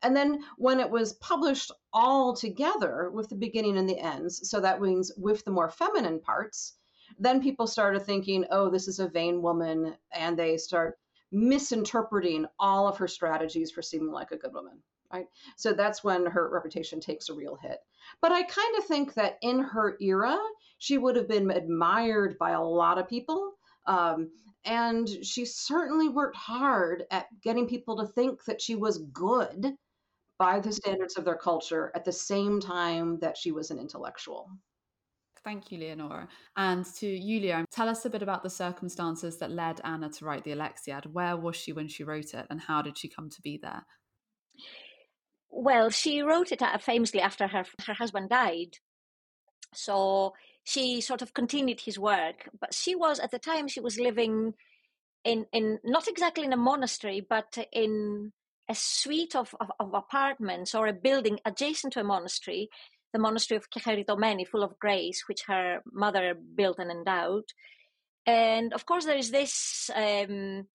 And 0.04 0.14
then 0.14 0.44
when 0.58 0.80
it 0.80 0.90
was 0.90 1.14
published 1.14 1.72
all 1.92 2.34
together 2.36 3.10
with 3.12 3.30
the 3.30 3.34
beginning 3.34 3.78
and 3.78 3.88
the 3.88 3.98
ends, 3.98 4.48
so 4.48 4.60
that 4.60 4.82
means 4.82 5.10
with 5.16 5.44
the 5.44 5.50
more 5.50 5.70
feminine 5.70 6.20
parts, 6.20 6.74
then 7.18 7.42
people 7.42 7.66
started 7.66 8.00
thinking, 8.00 8.44
oh, 8.50 8.68
this 8.68 8.86
is 8.86 8.98
a 8.98 9.08
vain 9.08 9.40
woman, 9.40 9.96
and 10.12 10.38
they 10.38 10.58
start 10.58 10.98
misinterpreting 11.32 12.46
all 12.60 12.86
of 12.86 12.98
her 12.98 13.08
strategies 13.08 13.70
for 13.70 13.82
seeming 13.82 14.12
like 14.12 14.30
a 14.30 14.36
good 14.36 14.52
woman. 14.52 14.78
Right? 15.12 15.26
So 15.56 15.72
that's 15.72 16.04
when 16.04 16.26
her 16.26 16.50
reputation 16.50 17.00
takes 17.00 17.28
a 17.28 17.34
real 17.34 17.56
hit. 17.56 17.78
But 18.20 18.32
I 18.32 18.42
kind 18.42 18.76
of 18.78 18.84
think 18.84 19.14
that 19.14 19.38
in 19.42 19.58
her 19.60 19.96
era, 20.00 20.38
she 20.78 20.98
would 20.98 21.16
have 21.16 21.28
been 21.28 21.50
admired 21.50 22.36
by 22.38 22.50
a 22.50 22.62
lot 22.62 22.98
of 22.98 23.08
people. 23.08 23.52
Um, 23.86 24.30
and 24.64 25.08
she 25.22 25.44
certainly 25.44 26.08
worked 26.08 26.36
hard 26.36 27.04
at 27.10 27.26
getting 27.42 27.68
people 27.68 27.96
to 27.98 28.06
think 28.06 28.44
that 28.44 28.60
she 28.60 28.74
was 28.74 28.98
good 28.98 29.76
by 30.38 30.60
the 30.60 30.72
standards 30.72 31.16
of 31.16 31.24
their 31.24 31.36
culture 31.36 31.92
at 31.94 32.04
the 32.04 32.12
same 32.12 32.60
time 32.60 33.18
that 33.20 33.36
she 33.36 33.52
was 33.52 33.70
an 33.70 33.78
intellectual. 33.78 34.50
Thank 35.44 35.70
you, 35.70 35.78
Leonora. 35.78 36.26
And 36.56 36.86
to 36.96 37.06
Ioulia, 37.06 37.66
tell 37.70 37.88
us 37.88 38.06
a 38.06 38.10
bit 38.10 38.22
about 38.22 38.42
the 38.42 38.50
circumstances 38.50 39.36
that 39.38 39.50
led 39.50 39.80
Anna 39.84 40.08
to 40.08 40.24
write 40.24 40.42
the 40.44 40.52
Alexiad. 40.52 41.06
Where 41.12 41.36
was 41.36 41.54
she 41.54 41.72
when 41.72 41.86
she 41.86 42.02
wrote 42.02 42.32
it, 42.32 42.46
and 42.48 42.60
how 42.60 42.80
did 42.80 42.96
she 42.96 43.08
come 43.08 43.28
to 43.28 43.42
be 43.42 43.58
there? 43.62 43.84
Well, 45.50 45.90
she 45.90 46.22
wrote 46.22 46.50
it 46.50 46.62
uh, 46.62 46.78
famously 46.78 47.20
after 47.20 47.46
her, 47.46 47.64
her 47.86 47.94
husband 47.94 48.30
died. 48.30 48.78
So 49.74 50.32
she 50.64 51.00
sort 51.02 51.20
of 51.20 51.34
continued 51.34 51.80
his 51.80 51.98
work. 51.98 52.48
But 52.58 52.72
she 52.72 52.94
was, 52.94 53.20
at 53.20 53.30
the 53.30 53.38
time, 53.38 53.68
she 53.68 53.80
was 53.80 54.00
living 54.00 54.54
in, 55.24 55.46
in 55.52 55.78
not 55.84 56.08
exactly 56.08 56.44
in 56.44 56.52
a 56.54 56.56
monastery, 56.56 57.24
but 57.28 57.56
in 57.72 58.32
a 58.68 58.74
suite 58.74 59.36
of, 59.36 59.54
of, 59.60 59.70
of, 59.78 59.94
apartments 59.94 60.74
or 60.74 60.86
a 60.86 60.92
building 60.92 61.38
adjacent 61.44 61.92
to 61.92 62.00
a 62.00 62.04
monastery, 62.04 62.68
the 63.12 63.18
monastery 63.18 63.56
of 63.56 63.70
Kecheritomeni, 63.70 64.46
full 64.46 64.62
of 64.62 64.78
grace, 64.78 65.24
which 65.28 65.42
her 65.46 65.80
mother 65.92 66.34
built 66.34 66.78
and 66.78 66.90
endowed. 66.90 67.44
And 68.26 68.72
of 68.72 68.86
course, 68.86 69.04
there 69.04 69.16
is 69.16 69.30
this 69.30 69.90
um, 69.94 70.66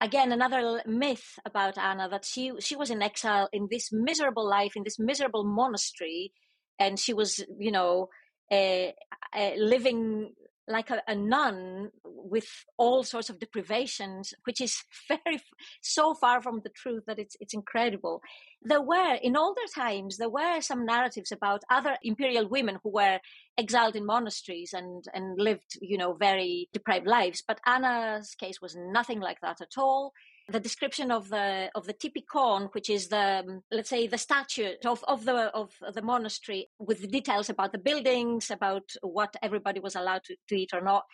again 0.00 0.32
another 0.32 0.82
myth 0.86 1.38
about 1.44 1.78
Anna 1.78 2.08
that 2.08 2.24
she 2.24 2.52
she 2.60 2.76
was 2.76 2.90
in 2.90 3.02
exile 3.02 3.48
in 3.52 3.68
this 3.70 3.90
miserable 3.90 4.48
life 4.48 4.72
in 4.76 4.84
this 4.84 4.98
miserable 4.98 5.44
monastery, 5.44 6.32
and 6.78 6.98
she 6.98 7.14
was 7.14 7.44
you 7.58 7.72
know 7.72 8.08
uh, 8.52 8.88
uh, 9.34 9.52
living 9.56 10.34
like 10.68 10.90
a, 10.90 11.02
a, 11.08 11.14
nun 11.14 11.90
with 12.22 12.48
all 12.76 13.02
sorts 13.02 13.30
of 13.30 13.38
deprivations, 13.38 14.34
which 14.44 14.60
is 14.60 14.82
very 15.08 15.40
so 15.80 16.14
far 16.14 16.42
from 16.42 16.60
the 16.62 16.70
truth 16.70 17.04
that 17.06 17.18
it's 17.18 17.36
it's 17.40 17.54
incredible. 17.54 18.20
There 18.62 18.82
were 18.82 19.14
in 19.22 19.36
older 19.36 19.66
times 19.74 20.16
there 20.16 20.28
were 20.28 20.60
some 20.60 20.84
narratives 20.84 21.32
about 21.32 21.62
other 21.70 21.96
imperial 22.02 22.48
women 22.48 22.78
who 22.82 22.90
were 22.90 23.18
exiled 23.58 23.96
in 23.96 24.06
monasteries 24.06 24.72
and 24.72 25.04
and 25.14 25.40
lived 25.40 25.78
you 25.80 25.98
know 25.98 26.14
very 26.14 26.68
deprived 26.72 27.06
lives, 27.06 27.42
but 27.46 27.60
Anna's 27.66 28.34
case 28.34 28.60
was 28.60 28.76
nothing 28.76 29.20
like 29.20 29.40
that 29.40 29.60
at 29.60 29.78
all 29.78 30.12
the 30.50 30.60
description 30.60 31.10
of 31.10 31.28
the 31.28 31.70
of 31.74 31.86
the 31.86 31.94
typikon, 31.94 32.68
which 32.72 32.90
is 32.90 33.08
the 33.08 33.62
let's 33.70 33.90
say 33.90 34.06
the 34.06 34.18
statute 34.18 34.84
of, 34.84 35.04
of 35.06 35.24
the 35.24 35.50
of 35.54 35.72
the 35.94 36.02
monastery 36.02 36.68
with 36.78 37.10
details 37.10 37.48
about 37.48 37.72
the 37.72 37.78
buildings, 37.78 38.50
about 38.50 38.90
what 39.02 39.34
everybody 39.42 39.80
was 39.80 39.96
allowed 39.96 40.24
to, 40.24 40.36
to 40.48 40.54
eat 40.56 40.70
or 40.72 40.80
not, 40.80 41.04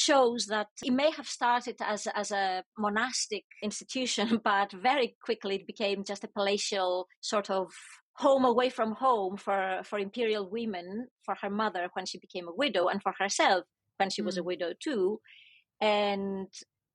shows 0.00 0.46
that 0.46 0.68
it 0.82 0.92
may 0.92 1.10
have 1.10 1.28
started 1.28 1.76
as 1.80 2.06
as 2.22 2.30
a 2.30 2.64
monastic 2.78 3.44
institution, 3.62 4.40
but 4.50 4.72
very 4.72 5.16
quickly 5.26 5.56
it 5.56 5.66
became 5.66 6.04
just 6.04 6.24
a 6.24 6.34
palatial 6.36 7.06
sort 7.20 7.50
of 7.50 7.66
home 8.14 8.44
away 8.44 8.70
from 8.70 8.92
home 8.92 9.36
for 9.36 9.80
for 9.84 9.98
imperial 9.98 10.48
women, 10.58 11.08
for 11.24 11.34
her 11.42 11.50
mother 11.50 11.84
when 11.94 12.06
she 12.06 12.18
became 12.26 12.48
a 12.48 12.58
widow, 12.62 12.88
and 12.88 13.02
for 13.02 13.14
herself 13.18 13.64
when 13.98 14.10
she 14.10 14.22
mm. 14.22 14.26
was 14.26 14.38
a 14.38 14.42
mm. 14.42 14.50
widow 14.50 14.72
too. 14.86 15.20
And 15.80 16.48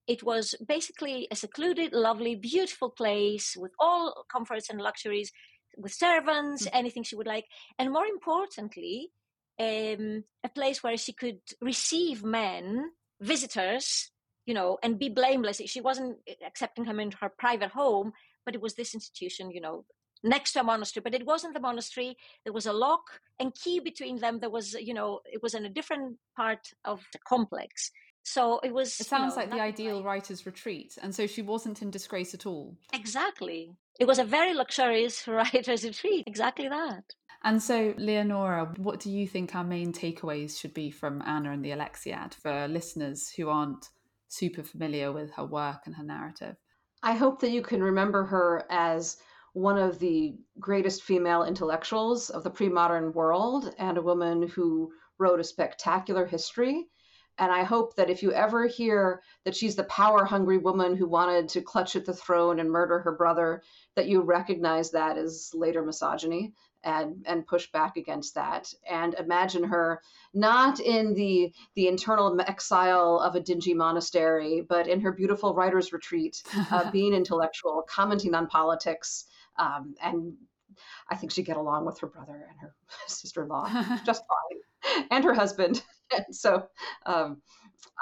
it 0.08 0.22
was 0.24 0.56
basically 0.76 1.28
a 1.32 1.36
secluded, 1.36 1.92
lovely, 1.94 2.36
beautiful 2.36 2.90
place 2.90 3.56
with 3.58 3.74
all 3.80 4.26
comforts 4.32 4.70
and 4.70 4.80
luxuries, 4.80 5.32
with 5.78 5.94
servants, 5.94 6.66
mm-hmm. 6.66 6.78
anything 6.82 7.04
she 7.04 7.16
would 7.16 7.34
like, 7.36 7.46
and 7.80 7.92
more 7.92 8.06
importantly, 8.06 9.10
um, 9.60 10.24
a 10.44 10.50
place 10.50 10.84
where 10.84 10.98
she 10.98 11.14
could 11.14 11.40
receive 11.62 12.24
men, 12.24 12.92
visitors, 13.22 14.12
you 14.46 14.54
know, 14.54 14.78
and 14.84 15.00
be 15.00 15.10
blameless. 15.10 15.62
She 15.66 15.82
wasn't 15.82 16.18
accepting 16.46 16.86
him 16.86 17.00
into 17.00 17.18
her 17.18 17.32
private 17.38 17.72
home, 17.72 18.14
but 18.46 18.56
it 18.56 18.62
was 18.62 18.76
this 18.76 18.94
institution, 18.94 19.52
you 19.52 19.62
know, 19.62 19.86
next 20.24 20.54
to 20.54 20.60
a 20.60 20.64
monastery. 20.64 21.02
But 21.04 21.16
it 21.16 21.26
wasn't 21.26 21.54
the 21.54 21.60
monastery. 21.60 22.18
There 22.44 22.54
was 22.54 22.66
a 22.66 22.74
lock 22.74 23.20
and 23.40 23.54
key 23.56 23.80
between 23.80 24.20
them. 24.20 24.40
There 24.40 24.50
was, 24.50 24.74
you 24.74 24.94
know, 24.94 25.22
it 25.26 25.42
was 25.42 25.54
in 25.54 25.66
a 25.66 25.70
different 25.70 26.18
part 26.36 26.68
of 26.84 27.02
the 27.12 27.20
complex. 27.28 27.92
So 28.24 28.60
it 28.64 28.74
was. 28.74 29.00
It 29.00 29.06
sounds 29.06 29.36
you 29.36 29.44
know, 29.44 29.46
like 29.46 29.52
the 29.52 29.62
ideal 29.62 29.98
like... 29.98 30.06
writer's 30.06 30.46
retreat. 30.46 30.98
And 31.02 31.14
so 31.14 31.28
she 31.28 31.42
wasn't 31.42 31.82
in 31.82 31.92
disgrace 31.92 32.34
at 32.34 32.46
all. 32.46 32.76
Exactly. 32.92 33.72
It 34.00 34.08
was 34.08 34.20
a 34.20 34.26
very 34.26 34.54
luxurious 34.54 35.28
writer's 35.28 35.84
retreat. 35.84 36.26
Exactly 36.28 36.68
that. 36.68 37.04
And 37.46 37.62
so, 37.62 37.94
Leonora, 38.00 38.74
what 38.78 39.00
do 39.00 39.12
you 39.12 39.28
think 39.28 39.54
our 39.54 39.64
main 39.64 39.94
takeaways 39.94 40.60
should 40.60 40.74
be 40.74 40.90
from 40.90 41.22
Anna 41.22 41.52
and 41.52 41.64
the 41.64 41.70
Alexiad 41.70 42.34
for 42.34 42.68
listeners 42.68 43.30
who 43.30 43.50
aren't 43.50 43.90
super 44.28 44.64
familiar 44.64 45.12
with 45.12 45.30
her 45.34 45.46
work 45.46 45.84
and 45.86 45.94
her 45.96 46.04
narrative? 46.04 46.56
I 47.04 47.14
hope 47.14 47.40
that 47.42 47.52
you 47.52 47.62
can 47.62 47.84
remember 47.84 48.24
her 48.24 48.66
as 48.72 49.18
one 49.54 49.78
of 49.78 50.00
the 50.00 50.40
greatest 50.60 51.04
female 51.04 51.44
intellectuals 51.44 52.32
of 52.32 52.44
the 52.44 52.50
pre 52.50 52.68
modern 52.68 53.14
world 53.14 53.76
and 53.78 54.00
a 54.00 54.02
woman 54.02 54.48
who 54.48 54.92
wrote 55.20 55.40
a 55.40 55.44
spectacular 55.44 56.26
history. 56.26 56.88
And 57.38 57.52
I 57.52 57.64
hope 57.64 57.96
that 57.98 58.10
if 58.10 58.24
you 58.24 58.32
ever 58.32 58.66
hear 58.66 59.22
that 59.44 59.56
she's 59.56 59.76
the 59.76 59.84
power 59.84 60.26
hungry 60.26 60.58
woman 60.58 60.96
who 60.96 61.08
wanted 61.08 61.50
to 61.50 61.62
clutch 61.62 61.96
at 61.96 62.06
the 62.06 62.14
throne 62.14 62.60
and 62.60 62.72
murder 62.72 63.00
her 63.00 63.12
brother, 63.12 63.62
that 63.96 64.08
you 64.08 64.22
recognize 64.22 64.90
that 64.92 65.18
as 65.18 65.52
later 65.54 65.84
misogyny 65.84 66.54
and 66.86 67.26
and 67.26 67.48
push 67.48 67.70
back 67.72 67.98
against 67.98 68.36
that 68.36 68.72
and 68.90 69.16
imagine 69.16 69.64
her 69.64 70.02
not 70.34 70.80
in 70.80 71.14
the 71.16 71.52
the 71.74 71.88
internal 71.88 72.40
exile 72.42 73.20
of 73.20 73.36
a 73.36 73.40
dingy 73.40 73.74
monastery 73.74 74.62
but 74.62 74.88
in 74.88 75.02
her 75.02 75.12
beautiful 75.12 75.54
writer's 75.54 75.92
retreat 75.92 76.42
uh, 76.72 76.90
being 76.92 77.14
intellectual 77.14 77.84
commenting 77.90 78.34
on 78.36 78.48
politics 78.48 79.26
um, 79.58 79.96
and 80.02 80.34
i 81.10 81.16
think 81.16 81.32
she'd 81.32 81.46
get 81.46 81.58
along 81.58 81.86
with 81.86 82.00
her 82.00 82.08
brother 82.08 82.48
and 82.50 82.60
her 82.60 82.74
sister-in-law 83.08 83.68
just 84.06 84.24
fine 84.28 85.08
and 85.10 85.24
her 85.24 85.34
husband. 85.34 85.82
And 86.12 86.26
so 86.36 86.68
um, 87.08 87.42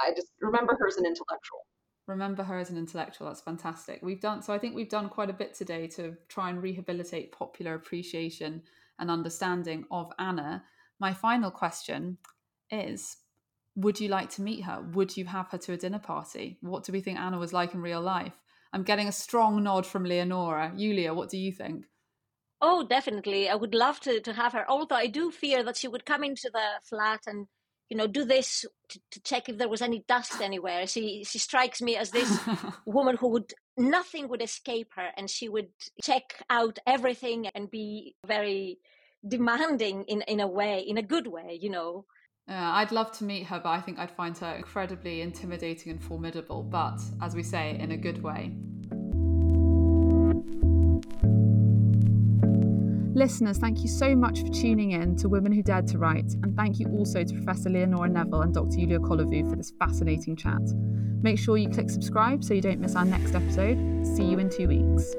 i 0.02 0.12
just 0.14 0.28
remember 0.42 0.76
her 0.78 0.88
as 0.88 0.98
an 0.98 1.06
intellectual 1.06 1.66
remember 2.08 2.44
her 2.44 2.58
as 2.58 2.70
an 2.70 2.78
intellectual 2.78 3.28
that's 3.28 3.42
fantastic. 3.42 4.00
We've 4.02 4.20
done 4.20 4.42
so 4.42 4.54
i 4.54 4.60
think 4.60 4.76
we've 4.76 4.90
done 4.90 5.10
quite 5.10 5.30
a 5.30 5.34
bit 5.34 5.54
today 5.54 5.88
to 5.88 6.16
try 6.28 6.50
and 6.50 6.62
rehabilitate 6.62 7.32
popular 7.32 7.76
appreciation 7.76 8.64
and 9.00 9.10
understanding 9.10 9.86
of 9.92 10.12
anna. 10.20 10.64
My 11.00 11.14
final 11.14 11.52
question 11.52 12.18
is 12.70 13.18
would 13.76 14.00
you 14.00 14.08
like 14.08 14.30
to 14.32 14.42
meet 14.44 14.62
her? 14.66 14.82
Would 14.94 15.18
you 15.18 15.26
have 15.26 15.50
her 15.50 15.58
to 15.58 15.74
a 15.74 15.78
dinner 15.78 16.00
party? 16.00 16.60
What 16.62 16.84
do 16.84 16.92
we 16.92 17.02
think 17.02 17.18
anna 17.20 17.40
was 17.40 17.54
like 17.54 17.74
in 17.74 17.82
real 17.82 18.02
life? 18.02 18.40
I'm 18.72 18.84
getting 18.84 19.08
a 19.08 19.12
strong 19.12 19.64
nod 19.64 19.86
from 19.86 20.04
leonora. 20.04 20.74
Ioulia 20.76 21.16
what 21.16 21.30
do 21.30 21.38
you 21.38 21.52
think? 21.52 21.86
Oh 22.62 22.86
definitely. 22.86 23.50
I 23.50 23.56
would 23.56 23.74
love 23.74 24.00
to, 24.02 24.20
to 24.20 24.34
have 24.34 24.54
her 24.54 24.66
although 24.70 24.96
i 24.96 25.08
do 25.08 25.32
fear 25.32 25.64
that 25.64 25.78
she 25.78 25.88
would 25.88 26.06
come 26.06 26.24
into 26.24 26.50
the 26.54 26.68
flat 26.84 27.22
and 27.28 27.48
you 27.94 27.98
know, 27.98 28.08
do 28.08 28.26
this 28.26 28.66
to, 28.90 29.00
to, 29.12 29.22
check 29.22 29.50
if 29.50 29.60
there 29.60 29.70
was 29.70 29.84
any 29.84 30.04
dust 30.08 30.42
anywhere. 30.42 30.88
She 30.88 31.24
she 31.24 31.38
strikes 31.38 31.80
me 31.80 31.96
as 31.96 32.10
this 32.10 32.40
woman 32.88 33.18
who 33.18 33.28
would 33.28 33.54
nothing 33.78 34.30
would 34.30 34.42
escape 34.42 34.90
her, 34.96 35.10
and 35.16 35.30
she 35.30 35.48
would 35.48 35.68
check 36.02 36.44
out 36.50 36.80
everything 36.88 37.50
and 37.54 37.70
be 37.70 38.16
very 38.26 38.80
demanding 39.28 40.06
in 40.06 40.24
in 40.24 40.40
a 40.40 40.48
way, 40.48 40.80
in 40.80 40.98
a 40.98 41.04
good 41.04 41.28
way, 41.28 41.60
you 41.62 41.70
know. 41.70 42.06
Uh, 42.50 42.56
I'd 42.80 42.92
love 42.92 43.12
to 43.20 43.26
meet 43.26 43.44
her, 43.44 43.60
but 43.64 43.70
I 43.70 43.80
think 43.80 44.00
I'd 44.00 44.18
find 44.18 44.36
her 44.40 44.56
incredibly 44.56 45.22
intimidating 45.22 45.92
and 45.92 46.04
formidable. 46.04 46.64
But 46.64 47.00
as 47.22 47.36
we 47.36 47.44
say, 47.44 47.78
in 47.80 47.92
a 47.92 47.98
good 47.98 48.24
way. 48.24 48.56
Listeners, 53.16 53.60
thank 53.60 53.82
you 53.82 53.88
so 53.88 54.16
much 54.16 54.42
for 54.42 54.48
tuning 54.48 54.92
in 54.92 55.16
to 55.18 55.30
Women 55.30 55.52
Who 55.52 55.62
Dared 55.62 55.88
to 55.90 56.00
Write, 56.00 56.34
and 56.42 56.56
thank 56.56 56.80
you 56.80 56.88
also 56.88 57.24
to 57.24 57.34
Professor 57.34 57.70
Leonora 57.70 58.10
Neville 58.10 58.42
and 58.42 58.54
Dr. 58.54 58.78
Ioulia 58.78 58.98
Kolovou 58.98 59.48
for 59.48 59.56
this 59.56 59.72
fascinating 59.78 60.36
chat. 60.36 60.62
Make 61.22 61.38
sure 61.38 61.58
you 61.58 61.70
click 61.70 61.92
subscribe 61.92 62.44
so 62.44 62.56
you 62.56 62.62
don't 62.62 62.80
miss 62.80 62.96
our 62.96 63.06
next 63.06 63.36
episode. 63.36 63.78
See 64.16 64.24
you 64.24 64.40
in 64.40 64.50
two 64.50 64.68
weeks. 64.68 65.14